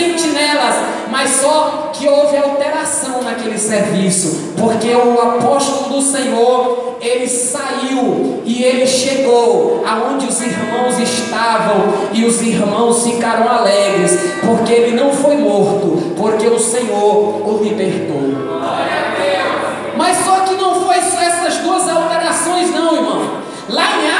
sentinelas, 0.00 0.76
mas 1.10 1.30
só 1.30 1.90
que 1.92 2.08
houve 2.08 2.36
alteração 2.36 3.22
naquele 3.22 3.58
serviço, 3.58 4.54
porque 4.58 4.88
o 4.94 5.20
apóstolo 5.20 5.96
do 5.96 6.02
Senhor, 6.02 6.96
ele 7.00 7.28
saiu 7.28 8.42
e 8.44 8.62
ele 8.62 8.86
chegou 8.86 9.84
aonde 9.86 10.26
os 10.26 10.40
irmãos 10.40 10.98
estavam 10.98 11.92
e 12.12 12.24
os 12.24 12.40
irmãos 12.40 13.04
ficaram 13.04 13.48
alegres, 13.48 14.18
porque 14.44 14.72
ele 14.72 14.96
não 14.96 15.12
foi 15.12 15.36
morto, 15.36 16.14
porque 16.16 16.46
o 16.46 16.58
Senhor 16.58 17.46
o 17.46 17.60
libertou. 17.62 18.20
Mas 19.96 20.16
só 20.24 20.40
que 20.40 20.54
não 20.54 20.74
foi 20.86 21.00
só 21.02 21.20
essas 21.20 21.58
duas 21.58 21.86
alterações, 21.88 22.70
não, 22.70 22.94
irmão. 22.94 23.40
Lá 23.68 23.84
em 23.98 24.10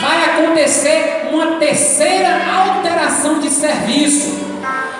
Vai 0.00 0.24
acontecer 0.24 1.28
uma 1.30 1.56
terceira 1.56 2.40
alteração 2.52 3.38
de 3.38 3.50
serviço. 3.50 4.38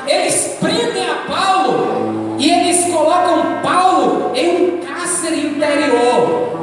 Eles 0.07 0.57
prendem 0.61 1.09
a 1.09 1.33
Paulo 1.33 2.37
e 2.39 2.51
eles 2.51 2.85
colocam 2.93 3.61
Paulo 3.63 4.33
em 4.35 4.49
um 4.49 4.81
cárcere 4.81 5.47
interior, 5.47 6.59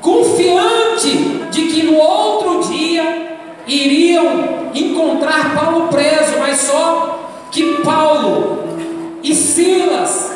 confiante 0.00 1.10
de 1.50 1.62
que 1.62 1.82
no 1.84 1.96
outro 1.96 2.70
dia 2.70 3.38
iriam 3.66 4.70
encontrar 4.74 5.54
Paulo 5.54 5.88
preso, 5.88 6.38
mas 6.38 6.58
só 6.58 7.30
que 7.50 7.82
Paulo 7.82 8.78
e 9.22 9.34
Silas, 9.34 10.32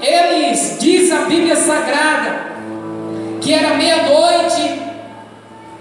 eles, 0.00 0.76
diz 0.80 1.10
a 1.10 1.22
Bíblia 1.22 1.56
Sagrada, 1.56 2.52
que 3.40 3.52
era 3.52 3.74
meia-noite, 3.76 4.87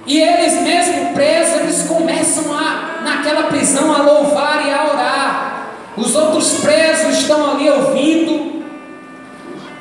e 0.08 0.22
eles 0.22 0.62
mesmo 0.62 1.14
presos, 1.14 1.60
eles 1.60 1.84
começam 1.84 2.46
a, 2.58 3.02
naquela 3.04 3.44
prisão, 3.44 3.94
a 3.94 4.02
louvar 4.02 4.66
e 4.66 4.72
a 4.72 4.86
orar. 4.86 5.68
Os 5.98 6.16
outros 6.16 6.62
presos 6.62 7.20
estão 7.20 7.52
ali 7.52 7.70
ouvindo, 7.70 8.64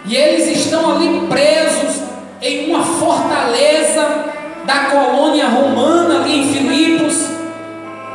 e 0.05 0.17
eles 0.17 0.49
estão 0.59 0.97
ali 0.97 1.27
presos 1.29 2.03
em 2.43 2.71
uma 2.71 2.83
fortaleza 2.83 4.25
da 4.65 4.87
colônia 4.87 5.47
romana 5.47 6.23
ali 6.23 6.41
em 6.41 6.53
Filipos. 6.53 7.27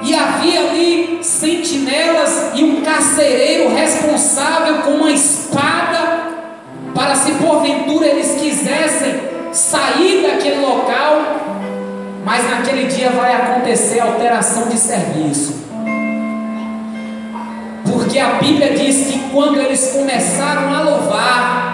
E 0.02 0.14
havia 0.14 0.62
ali 0.62 1.20
sentinelas 1.22 2.52
e 2.56 2.64
um 2.64 2.82
carcereiro 2.82 3.74
responsável 3.74 4.80
com 4.80 4.92
uma 4.92 5.12
espada 5.12 6.32
para 6.94 7.16
se 7.16 7.32
porventura 7.34 8.08
eles 8.08 8.36
quisessem 8.42 9.32
sair 9.52 10.24
daquele 10.24 10.60
local, 10.62 11.61
mas 12.24 12.50
naquele 12.50 12.88
dia 12.88 13.10
vai 13.10 13.36
acontecer 13.36 14.00
alteração 14.00 14.68
de 14.68 14.78
serviço. 14.78 15.62
Porque 17.86 18.20
a 18.20 18.34
Bíblia 18.34 18.74
diz 18.74 19.08
que 19.08 19.20
quando 19.30 19.60
eles 19.60 19.92
começaram 19.94 20.74
a 20.74 20.82
louvar, 20.82 21.72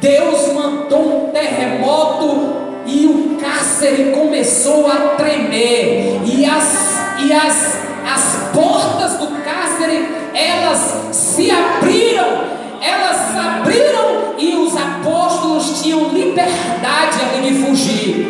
Deus 0.00 0.52
mandou 0.52 1.28
um 1.28 1.30
terremoto 1.30 2.62
e 2.86 3.06
o 3.06 3.38
cárcere 3.40 4.10
começou 4.10 4.90
a 4.90 5.14
tremer, 5.16 6.20
e 6.24 6.44
as, 6.44 6.98
e 7.20 7.32
as, 7.32 7.78
as 8.12 8.50
portas 8.52 9.18
do 9.18 9.28
cárcere 9.44 10.08
elas 10.34 11.14
se 11.14 11.50
abriram, 11.50 12.44
elas 12.80 13.36
abriram 13.36 14.34
e 14.38 14.54
os 14.56 14.74
apóstolos 14.76 15.82
tinham 15.82 16.08
liberdade 16.08 17.20
ali 17.22 17.52
de 17.52 17.64
fugir. 17.64 18.26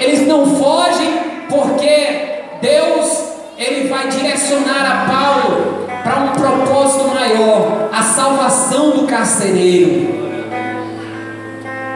Eles 0.00 0.26
não 0.26 0.46
fogem 0.56 1.18
porque 1.48 2.38
Deus 2.60 3.28
ele 3.58 3.88
vai 3.88 4.08
direcionar 4.08 4.86
a 4.86 5.12
Paulo 5.12 5.88
para 6.04 6.20
um 6.20 6.28
propósito 6.28 7.08
maior, 7.08 7.90
a 7.92 8.02
salvação 8.02 8.90
do 8.90 9.06
carcereiro. 9.06 10.16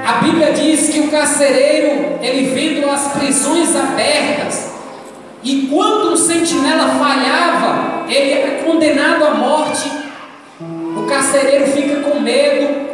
A 0.05 0.15
Bíblia 0.25 0.53
diz 0.53 0.91
que 0.91 1.01
o 1.01 1.09
carcereiro, 1.09 2.19
ele 2.21 2.51
vendo 2.53 2.91
as 2.91 3.13
prisões 3.13 3.75
abertas, 3.77 4.73
e 5.45 5.69
quando 5.71 6.13
o 6.13 6.17
sentinela 6.17 6.89
falhava, 6.97 8.05
ele 8.09 8.33
era 8.33 8.65
condenado 8.65 9.25
à 9.25 9.35
morte. 9.35 9.91
O 10.97 11.07
carcereiro 11.07 11.69
fica 11.69 12.01
com 12.01 12.19
medo, 12.19 12.91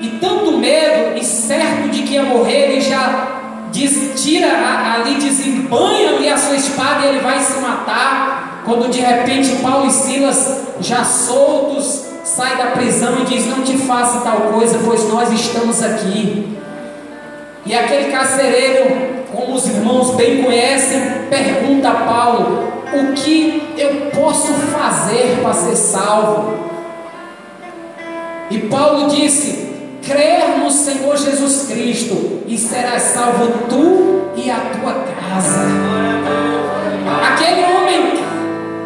e 0.00 0.08
tanto 0.20 0.56
medo, 0.56 1.18
e 1.18 1.24
certo 1.24 1.88
de 1.88 2.02
que 2.02 2.14
ia 2.14 2.22
morrer, 2.22 2.70
ele 2.70 2.80
já 2.80 3.37
diz, 3.70 4.22
tira 4.22 4.48
ali, 4.94 5.16
desembanha 5.16 6.10
ali 6.10 6.28
a 6.28 6.36
sua 6.36 6.56
espada 6.56 7.06
e 7.06 7.08
ele 7.08 7.20
vai 7.20 7.40
se 7.40 7.60
matar. 7.60 8.62
Quando 8.64 8.90
de 8.90 9.00
repente 9.00 9.56
Paulo 9.62 9.86
e 9.86 9.90
Silas, 9.90 10.60
já 10.80 11.04
soltos, 11.04 12.04
sai 12.24 12.56
da 12.56 12.66
prisão 12.72 13.20
e 13.20 13.24
diz: 13.24 13.46
Não 13.46 13.62
te 13.62 13.76
faça 13.78 14.20
tal 14.20 14.52
coisa, 14.52 14.78
pois 14.84 15.08
nós 15.08 15.32
estamos 15.32 15.82
aqui. 15.82 16.58
E 17.64 17.74
aquele 17.74 18.10
carcereiro, 18.10 19.24
como 19.32 19.54
os 19.54 19.66
irmãos 19.66 20.14
bem 20.14 20.42
conhecem, 20.42 21.00
pergunta 21.30 21.88
a 21.88 21.94
Paulo: 21.94 22.72
O 22.92 23.12
que 23.14 23.74
eu 23.76 24.10
posso 24.10 24.52
fazer 24.52 25.40
para 25.42 25.54
ser 25.54 25.76
salvo? 25.76 26.58
E 28.50 28.58
Paulo 28.60 29.08
disse: 29.08 29.67
Crer 30.02 30.58
no 30.58 30.70
Senhor 30.70 31.16
Jesus 31.16 31.66
Cristo 31.68 32.42
e 32.46 32.56
serás 32.56 33.02
salvo 33.02 33.66
tu 33.68 34.30
e 34.36 34.50
a 34.50 34.56
tua 34.56 34.94
casa. 34.94 35.60
Aquele 37.32 37.64
homem, 37.64 38.24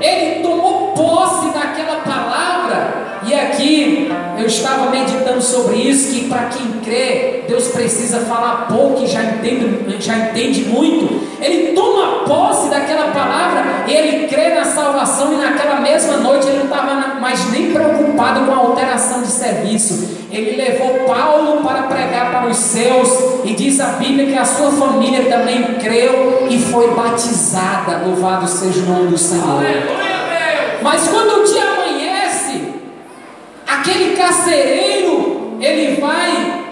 ele 0.01 0.43
tomou 0.43 0.93
posse 0.93 1.53
daquela 1.53 2.01
palavra 2.01 3.21
e 3.27 3.35
aqui 3.35 4.11
eu 4.39 4.47
estava 4.47 4.91
meditando 4.91 5.41
sobre 5.41 5.77
isso, 5.77 6.13
que 6.13 6.29
para 6.29 6.47
quem 6.47 6.81
crê, 6.85 7.45
Deus 7.47 7.69
precisa 7.69 8.21
falar 8.21 8.67
pouco 8.69 9.05
e 9.05 9.07
já 9.07 9.23
entende, 9.23 9.97
já 10.01 10.17
entende 10.17 10.65
muito. 10.65 11.22
Ele 11.43 11.73
toma 11.73 12.25
posse 12.25 12.71
daquela 12.71 13.09
palavra, 13.09 13.85
ele 13.87 14.29
crê 14.29 14.55
na 14.55 14.65
salvação 14.65 15.33
e 15.33 15.37
naquela 15.37 15.81
mesma 15.81 16.19
noite 16.19 16.47
ele 16.47 16.59
não 16.59 16.65
estava 16.65 17.21
mais 17.21 17.51
nem 17.51 17.73
preocupado 17.73 18.47
com 18.47 18.53
a 18.53 18.57
alteração 18.57 19.23
de 19.23 19.29
serviço. 19.29 20.23
Ele 20.31 20.57
levou 20.57 21.05
Paulo 21.05 21.63
para 21.63 21.83
pregar 21.83 22.31
para 22.31 22.49
os 22.49 22.57
seus 22.57 23.09
e 23.45 23.53
diz 23.55 23.81
a 23.81 23.95
Bíblia 23.95 24.27
que 24.27 24.39
a 24.39 24.45
sua 24.45 24.71
família 24.71 25.25
também 25.29 25.75
creu 25.75 26.47
e 26.49 26.59
foi 26.59 26.95
batizada. 26.95 28.03
Louvado 28.07 28.49
seja 28.49 28.81
o 28.81 28.87
nome 28.87 29.09
do 29.09 29.19
Senhor. 29.19 29.63
Mas 30.81 31.09
quando 31.09 31.43
o 31.43 31.45
dia 31.45 31.73
aquele 33.83 34.17
carcereiro, 34.17 35.57
ele 35.61 36.01
vai 36.01 36.65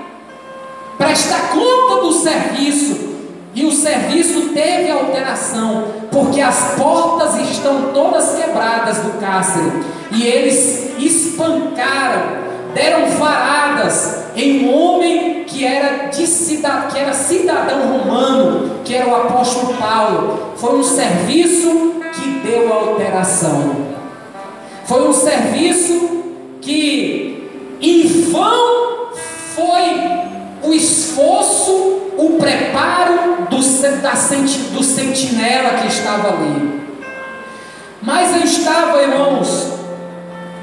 prestar 0.97 1.51
conta 1.51 2.03
do 2.03 2.13
serviço. 2.13 3.10
E 3.55 3.65
o 3.65 3.73
serviço 3.73 4.51
teve 4.55 4.91
alteração, 4.91 5.85
porque 6.11 6.41
as 6.41 6.75
portas 6.77 7.37
estão 7.51 7.93
todas 7.93 8.37
quebradas 8.37 8.99
do 8.99 9.21
cárcere. 9.21 9.83
E 10.13 10.25
eles 10.25 10.93
espancaram, 10.99 12.39
deram 12.75 13.11
varadas 13.11 14.25
em 14.37 14.67
um 14.67 14.75
homem 14.75 15.45
que 15.45 15.65
era, 15.65 16.09
de 16.09 16.27
cidad... 16.27 16.93
que 16.93 16.99
era 16.99 17.13
cidadão 17.13 17.99
romano, 17.99 18.81
que 18.85 18.95
era 18.95 19.09
o 19.09 19.15
apóstolo 19.15 19.75
Paulo. 19.75 20.53
Foi 20.57 20.79
um 20.79 20.85
serviço 20.85 21.95
que 22.15 22.41
deu 22.47 22.73
alteração. 22.73 23.77
Foi 24.85 25.09
um 25.09 25.13
serviço 25.13 26.20
da, 34.01 34.13
do 34.13 34.83
sentinela 34.83 35.79
que 35.81 35.89
estava 35.89 36.29
ali. 36.29 36.81
Mas 38.03 38.35
eu 38.35 38.43
estava, 38.43 39.03
irmãos, 39.03 39.75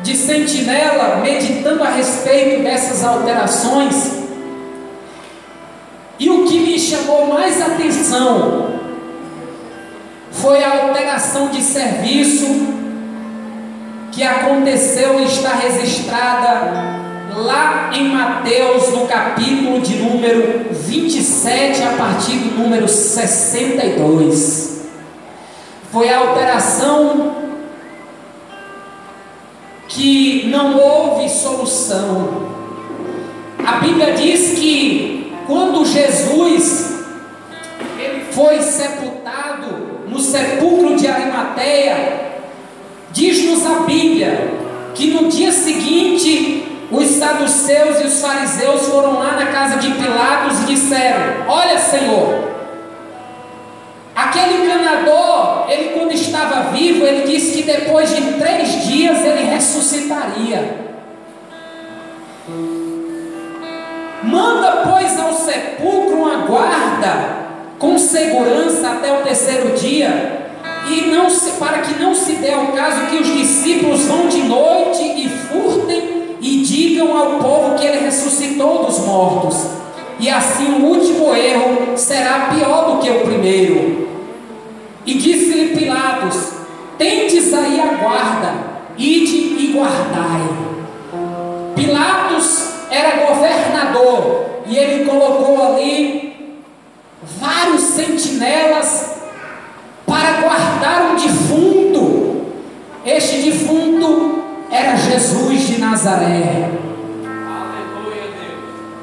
de 0.04 0.16
sentinela, 0.16 1.18
meditando 1.18 1.84
a 1.84 1.90
respeito 1.90 2.64
dessas 2.64 3.04
alterações, 3.04 4.18
e 6.20 6.30
o 6.30 6.46
que 6.46 6.60
me 6.60 6.80
chamou 6.80 7.28
mais 7.28 7.62
atenção 7.62 8.80
foi 10.32 10.64
a 10.64 10.84
alteração 10.84 11.50
de 11.50 11.62
serviço 11.62 12.46
que 14.12 14.24
aconteceu 14.24 15.20
e 15.20 15.26
está 15.26 15.54
registrada 15.54 16.97
lá 17.38 17.92
em 17.94 18.10
Mateus, 18.10 18.90
no 18.90 19.08
capítulo 19.08 19.80
de 19.80 19.96
número 19.96 20.66
27, 20.72 21.84
a 21.84 21.94
partir 21.94 22.38
do 22.38 22.60
número 22.60 22.88
62. 22.88 24.88
Foi 25.92 26.10
a 26.10 26.20
alteração 26.20 27.36
que 29.88 30.48
não 30.48 30.78
houve 30.78 31.30
solução. 31.30 32.48
A 33.66 33.74
Bíblia 33.74 34.14
diz 34.14 34.58
que 34.58 35.34
quando 35.46 35.86
Jesus 35.86 36.98
foi 38.32 38.62
sepultado 38.62 40.08
no 40.08 40.20
sepulcro 40.20 40.96
de 40.96 41.08
Arimateia, 41.08 42.28
Diz-nos 43.18 43.66
a 43.66 43.80
Bíblia 43.80 44.54
que 44.94 45.08
no 45.08 45.28
dia 45.28 45.52
seguinte 45.52 46.67
os 46.92 47.08
saduceus 47.08 48.00
e 48.00 48.08
os 48.08 48.22
fariseus 48.22 48.88
foram 48.88 49.20
lá 49.20 49.34
na 49.34 49.48
casa 49.48 49.78
de 49.78 49.92
Pilatos 49.92 50.62
e 50.62 50.74
disseram: 50.74 51.46
Olha, 51.48 51.78
Senhor, 51.78 52.52
aquele 54.16 54.64
enganador, 54.64 55.66
ele 55.70 55.90
quando 55.90 56.14
estava 56.14 56.72
vivo, 56.72 57.06
ele 57.06 57.28
disse 57.28 57.58
que 57.58 57.64
depois 57.64 58.16
de 58.16 58.34
três 58.34 58.86
dias 58.86 59.24
ele 59.24 59.44
ressuscitaria. 59.50 60.88
Manda, 64.24 64.84
pois, 64.90 65.20
ao 65.20 65.34
sepulcro 65.34 66.18
uma 66.18 66.46
guarda 66.46 67.38
com 67.78 67.98
segurança 67.98 68.90
até 68.90 69.12
o 69.14 69.24
terceiro 69.24 69.78
dia, 69.78 70.48
e 70.90 71.02
não 71.08 71.30
se, 71.30 71.52
para 71.52 71.80
que 71.80 72.02
não 72.02 72.16
se 72.16 72.34
dê 72.34 72.52
ao 72.52 72.68
caso 72.68 73.08
que 73.08 73.18
os 73.18 73.28
discípulos 73.28 74.06
vão 74.06 74.28
de 74.28 74.42
noite 74.44 75.04
e 75.04 75.30
e 76.48 76.62
digam 76.62 77.18
ao 77.18 77.40
povo 77.40 77.76
que 77.76 77.86
ele 77.86 78.06
ressuscitou 78.06 78.86
dos 78.86 79.00
mortos. 79.00 79.68
E 80.18 80.30
assim 80.30 80.82
o 80.82 80.86
último 80.86 81.36
erro 81.36 81.98
será 81.98 82.50
pior 82.54 82.90
do 82.90 83.02
que 83.02 83.10
o 83.10 83.20
primeiro. 83.26 84.08
E 85.06 85.16
disse-lhe 85.16 85.78
Pilatos: 85.78 86.54
Tendes 86.98 87.54
aí 87.54 87.82
a 87.82 88.02
guarda, 88.02 88.54
ide 88.98 89.36
e 89.36 89.74
guardai. 89.76 90.48
Pilatos 91.76 92.70
era 92.90 93.26
governador 93.26 94.46
e 94.68 94.78
ele 94.78 95.04
colocou 95.04 95.62
ali 95.62 96.56
vários 97.40 97.82
sentinelas 97.82 99.18
para 100.06 100.42
guardar 100.42 101.12
um 101.12 101.16
defunto. 101.16 102.38
Este 103.06 103.42
defunto 103.42 104.37
Jesus 105.10 105.68
de 105.68 105.80
Nazaré. 105.80 106.70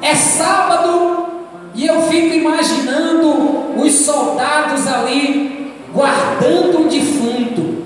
É 0.01 0.13
sábado 0.13 1.27
e 1.73 1.87
eu 1.87 2.01
fico 2.03 2.35
imaginando 2.35 3.81
os 3.81 3.91
soldados 3.91 4.87
ali 4.87 5.73
guardando 5.91 6.81
um 6.81 6.87
defunto. 6.87 7.85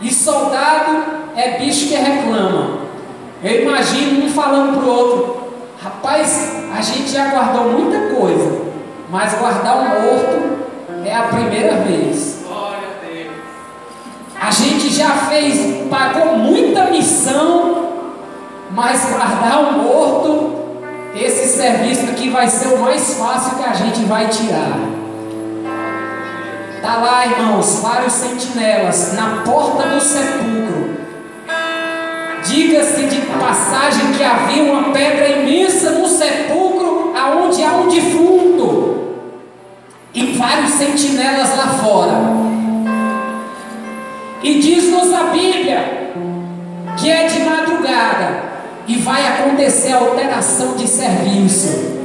E 0.00 0.12
soldado 0.12 1.04
é 1.34 1.58
bicho 1.58 1.88
que 1.88 1.94
reclama. 1.94 2.78
Eu 3.42 3.62
imagino 3.62 4.26
um 4.26 4.28
falando 4.28 4.78
para 4.78 4.86
o 4.86 4.90
outro: 4.90 5.52
Rapaz, 5.82 6.66
a 6.76 6.82
gente 6.82 7.10
já 7.10 7.28
guardou 7.28 7.72
muita 7.72 8.14
coisa, 8.14 8.62
mas 9.10 9.34
guardar 9.34 9.76
um 9.76 10.02
morto 10.02 10.58
é 11.04 11.14
a 11.14 11.22
primeira 11.22 11.76
vez. 11.84 12.37
A 14.48 14.50
gente 14.50 14.88
já 14.88 15.10
fez, 15.10 15.86
pagou 15.90 16.38
muita 16.38 16.86
missão, 16.86 17.90
mas 18.70 19.04
guardar 19.04 19.58
um 19.58 19.82
morto, 19.82 20.52
esse 21.14 21.54
serviço 21.54 22.06
aqui 22.06 22.30
vai 22.30 22.48
ser 22.48 22.68
o 22.68 22.78
mais 22.78 23.12
fácil 23.18 23.58
que 23.58 23.64
a 23.64 23.74
gente 23.74 24.06
vai 24.06 24.26
tirar. 24.28 24.72
Tá 26.80 26.96
lá, 26.96 27.26
irmãos, 27.26 27.80
vários 27.82 28.14
sentinelas 28.14 29.12
na 29.12 29.42
porta 29.44 29.86
do 29.86 30.00
sepulcro 30.00 30.96
Diga-se 32.46 33.02
de 33.02 33.20
passagem 33.38 34.12
que 34.12 34.24
havia 34.24 34.62
uma 34.62 34.94
pedra 34.94 35.28
imensa 35.28 35.90
no 35.90 36.08
sepulcro, 36.08 37.12
aonde 37.14 37.62
há 37.62 37.72
um 37.72 37.88
defunto, 37.88 39.18
e 40.14 40.38
vários 40.38 40.70
sentinelas 40.70 41.54
lá 41.54 41.66
fora. 41.66 42.47
E 44.42 44.60
diz-nos 44.60 45.12
a 45.12 45.24
Bíblia 45.24 46.12
que 46.96 47.10
é 47.10 47.26
de 47.26 47.40
madrugada 47.40 48.42
e 48.86 48.96
vai 48.98 49.26
acontecer 49.26 49.92
alteração 49.92 50.76
de 50.76 50.86
serviço. 50.86 51.98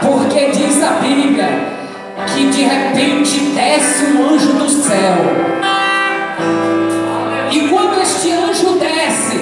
Porque 0.00 0.46
diz 0.50 0.82
a 0.82 0.92
Bíblia 0.92 1.48
que 2.26 2.46
de 2.46 2.62
repente 2.62 3.40
desce 3.54 4.04
um 4.04 4.34
anjo 4.34 4.52
do 4.52 4.68
céu. 4.68 5.16
E 7.50 7.68
quando 7.68 8.00
este 8.00 8.30
anjo 8.32 8.78
desce, 8.78 9.40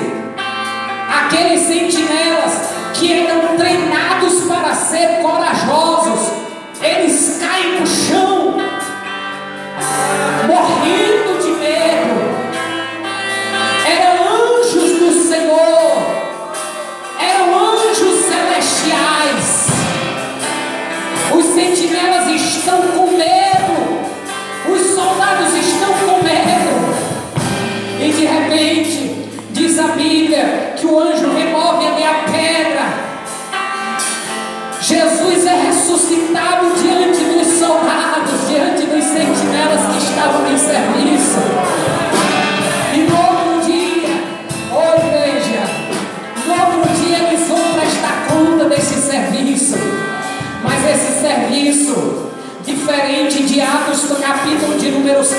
aqueles 1.09 1.61
sentinelas 1.61 2.71
que 2.95 3.13
eram 3.13 3.57
treinados 3.57 4.45
para 4.49 4.75
ser 4.75 5.21
corajosos, 5.23 6.31
eles 6.83 7.39
caem 7.41 7.81
no 7.81 7.87
estavam 40.17 40.51
em 40.51 40.57
serviço. 40.57 41.39
E 42.95 42.99
no 43.01 43.17
outro 43.19 43.71
dia, 43.71 44.09
oh 44.73 45.07
igreja, 45.07 45.61
no 46.47 46.53
outro 46.53 47.05
dia 47.05 47.19
eles 47.19 47.47
vão 47.47 47.59
prestar 47.75 48.27
conta 48.27 48.65
desse 48.65 48.95
serviço. 48.95 49.77
Mas 50.65 50.87
esse 50.87 51.21
serviço 51.21 52.31
diferente 52.65 53.43
de 53.43 53.61
Atos 53.61 54.05
capítulo 54.19 54.79
de 54.79 54.91
número 54.91 55.23
5, 55.23 55.37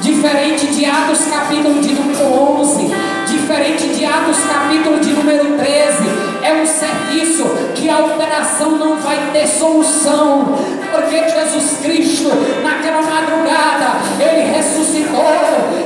diferente 0.00 0.66
de 0.68 0.84
Atos 0.84 1.24
capítulo 1.24 1.80
de 1.80 1.92
número 1.92 2.32
11, 2.60 2.94
diferente 3.26 3.88
de 3.88 4.04
Atos 4.04 4.38
capítulo 4.38 5.00
de 5.00 5.12
número 5.12 5.58
13, 5.58 6.39
é 6.50 6.62
um 6.62 6.66
serviço 6.66 7.44
que 7.76 7.88
a 7.88 7.98
operação 7.98 8.72
não 8.72 8.96
vai 8.96 9.30
ter 9.32 9.46
solução, 9.46 10.58
porque 10.90 11.28
Jesus 11.28 11.78
Cristo, 11.80 12.28
naquela 12.62 13.02
madrugada, 13.02 14.00
ele 14.18 14.50
ressuscitou 14.50 15.24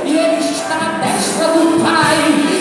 e 0.03 0.17
ele 0.17 0.39
está 0.39 0.75
à 0.75 1.05
destra 1.05 1.47
do 1.49 1.83
Pai. 1.83 2.54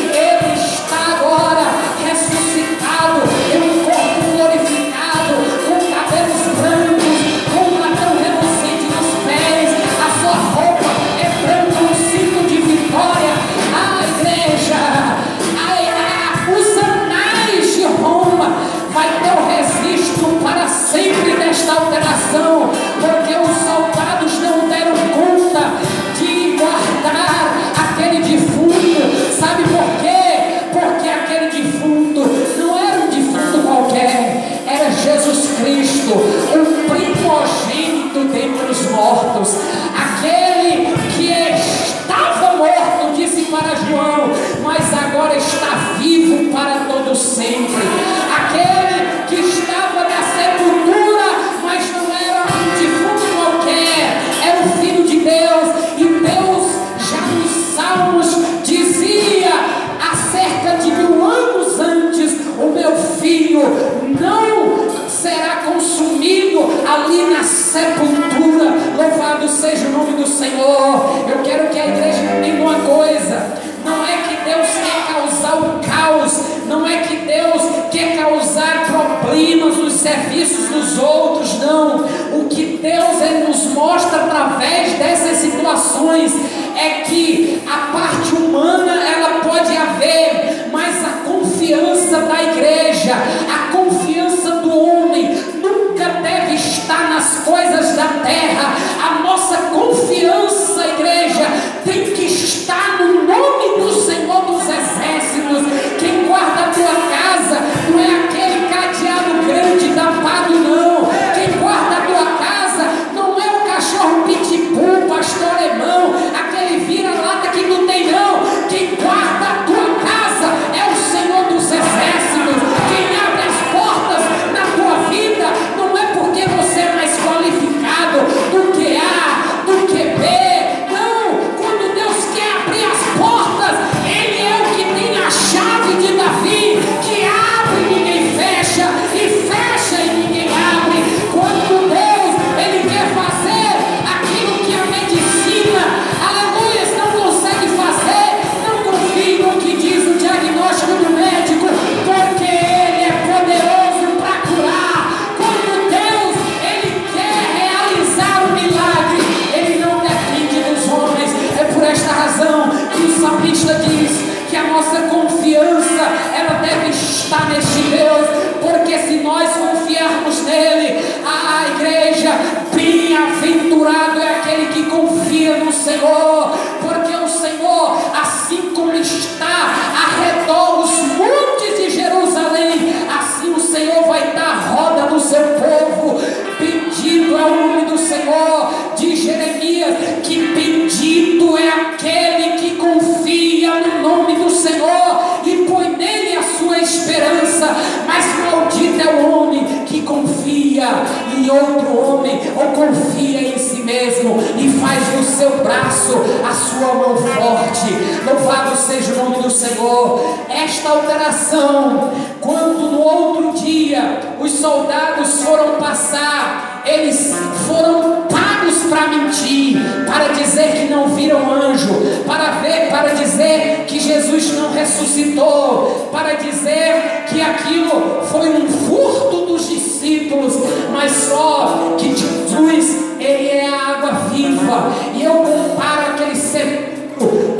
Mesmo 204.15 204.41
e 204.59 204.69
faz 204.81 205.05
do 205.09 205.25
seu 205.25 205.51
braço 205.63 206.15
a 206.49 206.55
sua 206.55 206.95
mão 206.95 207.17
forte. 207.17 207.95
Louvado 208.25 208.77
seja 208.77 209.13
o 209.15 209.17
nome 209.17 209.43
do 209.43 209.51
Senhor. 209.51 210.21
Esta 210.49 210.91
alteração, 210.91 212.13
quando 212.41 212.91
no 212.93 213.01
outro 213.01 213.53
dia 213.65 214.21
os 214.41 214.53
soldados 214.53 215.43
foram 215.43 215.77
passar, 215.77 216.83
eles 216.87 217.35
foram 217.67 218.27
pagos 218.29 218.75
para 218.89 219.09
mentir, 219.09 219.79
para 220.07 220.29
dizer 220.35 220.73
que 220.73 220.93
não 220.93 221.09
viram 221.09 221.51
anjo, 221.53 221.95
para 222.27 222.61
ver, 222.61 222.91
para 222.91 223.15
dizer 223.15 223.85
que 223.87 223.99
Jesus 223.99 224.53
não 224.55 224.73
ressuscitou, 224.73 226.11
para 226.13 226.35
dizer 226.35 227.25
que 227.29 227.41
aquilo 227.41 228.23
foi 228.31 228.51
um 228.51 228.69
furto 228.69 229.47
dos 229.47 229.69
discípulos, 229.69 230.55
mas 230.93 231.11
só 231.11 231.97
que 231.99 232.15
Jesus, 232.15 233.14
ele 233.25 233.49
é 233.49 233.69
a 233.69 233.97
água 233.97 234.13
viva, 234.33 234.93
e 235.15 235.25
eu 235.25 235.33
comparo 235.33 236.13
aquele 236.13 236.37
sepulcro 236.37 236.95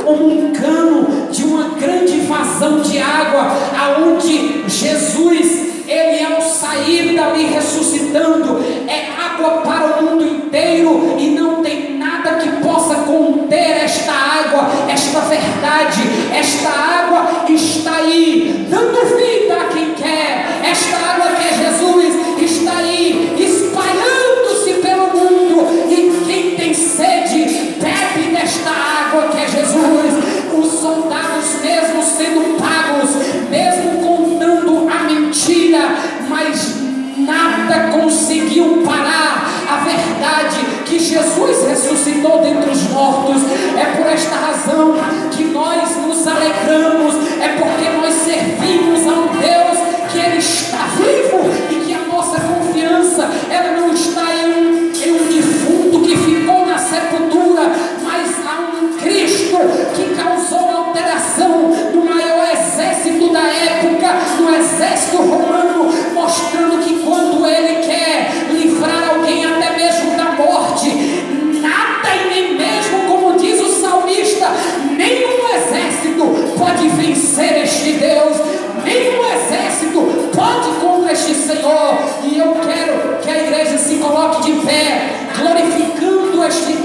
como 0.03 0.27
um 0.27 0.53
cano 0.53 1.27
de 1.31 1.43
uma 1.43 1.69
grande 1.79 2.19
vazão 2.21 2.81
de 2.81 2.99
água, 2.99 3.47
aonde 3.77 4.63
Jesus 4.67 5.65
ele 5.87 6.25
ao 6.25 6.41
sair 6.41 7.15
dali 7.15 7.45
ressuscitando, 7.45 8.63
é 8.87 9.07
água 9.23 9.61
para 9.61 9.99
o 9.99 10.03
mundo 10.03 10.25
inteiro 10.25 11.15
e 11.17 11.29
não 11.29 11.61
tem 11.61 11.97
nada 11.97 12.35
que 12.35 12.49
possa 12.63 12.95
conter 12.95 13.83
esta 13.83 14.11
água, 14.11 14.67
esta 14.89 15.19
verdade, 15.21 16.01
esta 16.35 16.69
água 16.69 17.45
está 17.49 17.95
aí, 17.97 18.65
dando 18.69 19.15
vida 19.15 19.55
a 19.61 19.73
quem 19.73 19.93
quer, 19.93 20.61
esta 20.63 20.97
água 20.97 21.24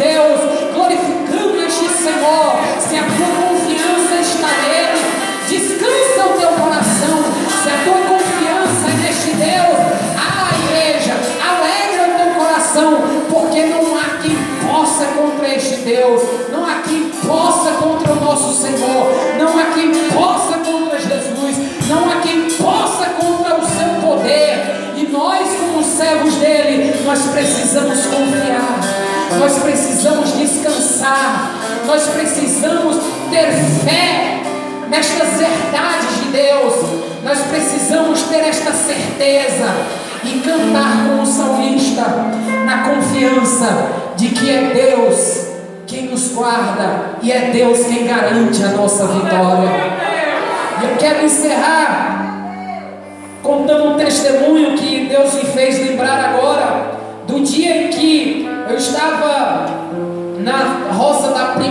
Deus, 0.00 0.40
glorificando 0.72 1.60
este 1.60 1.86
Senhor. 1.88 2.56
Se 2.80 2.96
a 2.96 3.02
tua 3.04 3.30
confiança 3.36 4.14
está 4.18 4.48
nele, 4.64 4.98
descansa 5.46 6.24
o 6.24 6.40
teu 6.40 6.48
coração. 6.52 7.20
Se 7.62 7.68
a 7.68 7.84
tua 7.84 8.00
confiança 8.08 8.88
é 8.88 8.96
neste 9.02 9.32
Deus, 9.36 9.76
a 10.16 10.56
igreja, 10.56 11.12
alegra 11.46 12.08
o 12.08 12.16
teu 12.16 12.34
coração, 12.34 13.02
porque 13.28 13.66
não 13.66 13.94
há 13.94 14.22
quem 14.22 14.36
possa 14.66 15.04
contra 15.04 15.54
este 15.54 15.76
Deus, 15.82 16.22
não 16.50 16.64
há 16.64 16.76
quem 16.76 17.10
possa 17.26 17.72
contra 17.72 18.12
o 18.12 18.24
nosso 18.24 18.54
Senhor, 18.58 19.12
não 19.38 19.58
há 19.58 19.64
quem 19.74 19.92
possa 20.08 20.58
contra 20.60 20.98
Jesus, 20.98 21.56
não 21.90 22.10
há 22.10 22.16
quem 22.22 22.50
possa 22.52 23.04
contra 23.20 23.54
o 23.54 23.66
seu 23.66 24.00
poder. 24.00 24.80
E 24.96 25.06
nós, 25.12 25.46
como 25.58 25.84
servos 25.84 26.34
dele, 26.36 26.94
nós 27.04 27.20
precisamos 27.26 28.00
confiar, 28.06 28.79
nós 29.38 29.58
precisamos 29.58 30.32
descansar, 30.36 31.52
nós 31.86 32.06
precisamos 32.08 32.96
ter 33.30 33.52
fé 33.84 34.42
nestas 34.88 35.38
verdades 35.38 36.16
de 36.22 36.30
Deus, 36.30 36.74
nós 37.24 37.38
precisamos 37.42 38.22
ter 38.22 38.40
esta 38.40 38.72
certeza 38.72 39.66
e 40.24 40.40
cantar 40.40 41.08
como 41.08 41.26
salmista, 41.26 42.04
na 42.64 42.82
confiança 42.82 43.88
de 44.16 44.28
que 44.28 44.50
é 44.50 44.70
Deus 44.74 45.46
quem 45.86 46.02
nos 46.04 46.28
guarda 46.28 47.16
e 47.22 47.32
é 47.32 47.50
Deus 47.52 47.84
quem 47.86 48.06
garante 48.06 48.62
a 48.62 48.68
nossa 48.68 49.06
vitória. 49.06 49.70
E 50.80 50.84
eu 50.84 50.96
quero 50.98 51.24
encerrar 51.24 52.20
contando 53.42 53.94
um 53.94 53.96
testemunho 53.96 54.76
que 54.76 55.06
Deus 55.06 55.34
me 55.34 55.44
fez 55.44 55.78
lembrar 55.78 56.32
agora 56.32 57.00
do 57.26 57.40
dia 57.40 57.84
em 57.84 57.88
que 57.88 57.99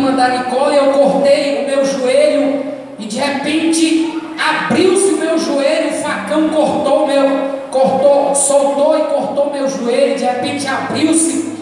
prima 0.10 0.16
da 0.16 0.30
Nicole, 0.30 0.76
eu 0.76 0.92
cortei 0.92 1.64
o 1.64 1.68
meu 1.68 1.86
joelho 1.86 2.66
e 2.98 3.06
de 3.06 3.18
repente 3.18 4.22
abriu-se 4.38 5.14
o 5.14 5.18
meu 5.18 5.38
joelho, 5.38 5.90
o 5.90 6.02
facão 6.02 6.50
cortou 6.50 7.08
meu, 7.08 7.30
cortou, 7.70 8.34
soltou 8.34 8.98
e 8.98 9.02
cortou 9.04 9.52
meu 9.52 9.68
joelho, 9.68 10.16
de 10.16 10.24
repente 10.24 10.68
abriu-se 10.68 11.58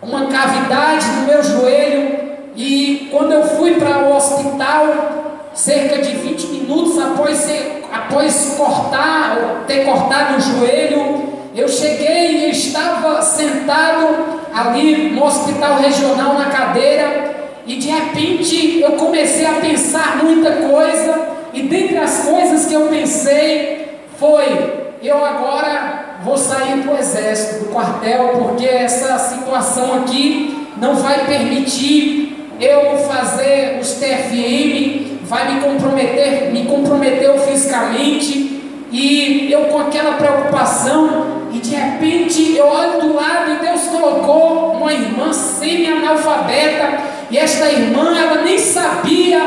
uma 0.00 0.26
cavidade 0.26 1.06
no 1.08 1.26
meu 1.26 1.42
joelho 1.42 2.20
e 2.56 3.08
quando 3.10 3.32
eu 3.32 3.44
fui 3.44 3.74
para 3.74 3.98
o 4.04 4.16
hospital, 4.16 5.50
cerca 5.52 6.00
de 6.00 6.12
20 6.12 6.46
minutos 6.46 6.98
após, 6.98 7.36
ser, 7.38 7.84
após 7.92 8.54
cortar, 8.56 9.64
ter 9.66 9.84
cortado 9.84 10.36
o 10.36 10.40
joelho, 10.40 11.34
eu 11.54 11.68
cheguei 11.68 12.46
e 12.46 12.50
estava 12.50 13.20
sentado 13.22 14.42
ali 14.54 15.10
no 15.10 15.24
hospital 15.24 15.76
regional 15.78 16.34
na 16.34 16.46
cadeira 16.46 17.43
e 17.66 17.76
de 17.76 17.88
repente 17.88 18.80
eu 18.80 18.92
comecei 18.92 19.46
a 19.46 19.54
pensar 19.54 20.22
muita 20.22 20.50
coisa 20.52 21.28
e 21.52 21.62
dentre 21.62 21.96
as 21.96 22.24
coisas 22.24 22.66
que 22.66 22.74
eu 22.74 22.88
pensei 22.88 23.88
foi 24.18 24.84
eu 25.02 25.22
agora 25.24 26.16
vou 26.24 26.38
sair 26.38 26.82
para 26.82 26.94
o 26.94 26.98
exército, 26.98 27.64
do 27.64 27.70
quartel, 27.70 28.28
porque 28.38 28.66
essa 28.66 29.18
situação 29.18 30.02
aqui 30.02 30.66
não 30.78 30.94
vai 30.96 31.26
permitir 31.26 32.48
eu 32.58 32.96
fazer 32.98 33.78
os 33.80 33.92
TFM, 33.94 35.18
vai 35.24 35.54
me 35.54 35.60
comprometer, 35.60 36.50
me 36.52 36.64
comprometeu 36.64 37.38
fisicamente, 37.40 38.62
e 38.90 39.52
eu 39.52 39.66
com 39.66 39.80
aquela 39.80 40.12
preocupação, 40.12 41.42
e 41.52 41.58
de 41.58 41.74
repente 41.74 42.56
eu 42.56 42.66
olho 42.66 43.00
do 43.00 43.14
lado 43.14 43.52
e 43.52 43.66
Deus 43.66 43.82
colocou 43.82 44.72
uma 44.72 44.92
irmã 44.92 45.32
semi-analfabeta, 45.32 46.83
e 47.30 47.38
esta 47.38 47.70
irmã 47.70 48.16
ela 48.16 48.42
nem 48.42 48.58
sabia 48.58 49.40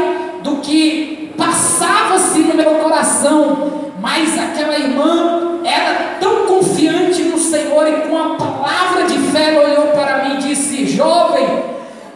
do 0.44 0.58
que 0.58 1.32
passava-se 1.38 2.40
no 2.40 2.56
meu 2.56 2.72
coração, 2.76 3.92
mas 4.00 4.38
aquela 4.38 4.78
irmã 4.78 5.60
era 5.64 6.18
tão 6.20 6.46
confiante 6.46 7.24
no 7.24 7.38
Senhor 7.38 7.88
e 7.88 8.08
com 8.08 8.18
a 8.18 8.36
palavra 8.36 9.04
de 9.06 9.18
fé 9.32 9.54
ela 9.54 9.70
olhou 9.70 9.88
para 9.88 10.24
mim 10.24 10.36
e 10.36 10.48
disse: 10.48 10.86
Jovem, 10.88 11.48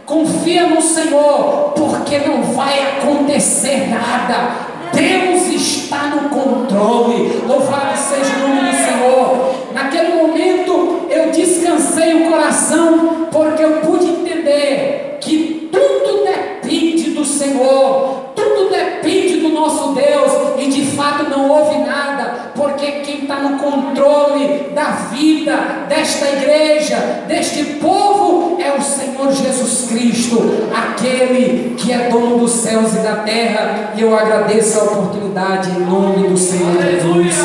confia 0.06 0.68
no 0.68 0.82
Senhor, 0.82 1.74
porque 1.76 2.20
não 2.20 2.44
vai 2.44 2.98
acontecer 2.98 3.90
nada. 3.90 4.72
Deus 4.94 5.48
está 5.48 6.08
no 6.08 6.30
controle. 6.30 7.42
Louvado 7.48 7.98
seja 7.98 8.36
o 8.36 8.48
nome 8.48 8.70
do 8.70 8.76
Senhor. 8.76 9.56
Naquele 9.74 10.16
momento 10.16 11.08
eu 11.10 11.32
descansei 11.32 12.14
o 12.14 12.30
coração, 12.30 13.28
porque 13.32 13.64
eu 13.64 13.78
pude 13.78 14.06
entender 14.06 15.18
que 15.22 15.70
tudo 15.72 16.26
depende 16.26 17.12
do 17.12 17.24
Senhor, 17.24 18.32
tudo 18.36 18.70
depende 18.70 19.38
do 19.38 19.50
nosso 19.50 19.94
Deus, 19.94 20.32
e 20.58 20.68
de 20.68 20.86
fato 20.88 21.21
não 21.32 21.50
houve 21.50 21.80
nada, 21.80 22.52
porque 22.54 22.92
quem 23.04 23.24
está 23.24 23.38
no 23.38 23.58
controle 23.58 24.72
da 24.76 24.92
vida 25.12 25.88
desta 25.88 26.28
igreja, 26.30 27.24
deste 27.28 27.64
povo, 27.76 28.62
é 28.62 28.78
o 28.78 28.82
Senhor 28.82 29.32
Jesus 29.32 29.90
Cristo, 29.90 30.68
aquele 30.76 31.76
que 31.76 31.92
é 31.92 32.10
dono 32.10 32.38
dos 32.38 32.52
céus 32.52 32.94
e 32.94 33.00
da 33.00 33.16
terra, 33.18 33.94
e 33.96 34.02
eu 34.02 34.16
agradeço 34.16 34.80
a 34.80 34.84
oportunidade 34.84 35.72
em 35.72 35.80
nome 35.80 36.28
do 36.28 36.38
Senhor 36.38 36.74
Jesus. 36.82 37.36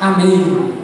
Amém. 0.00 0.81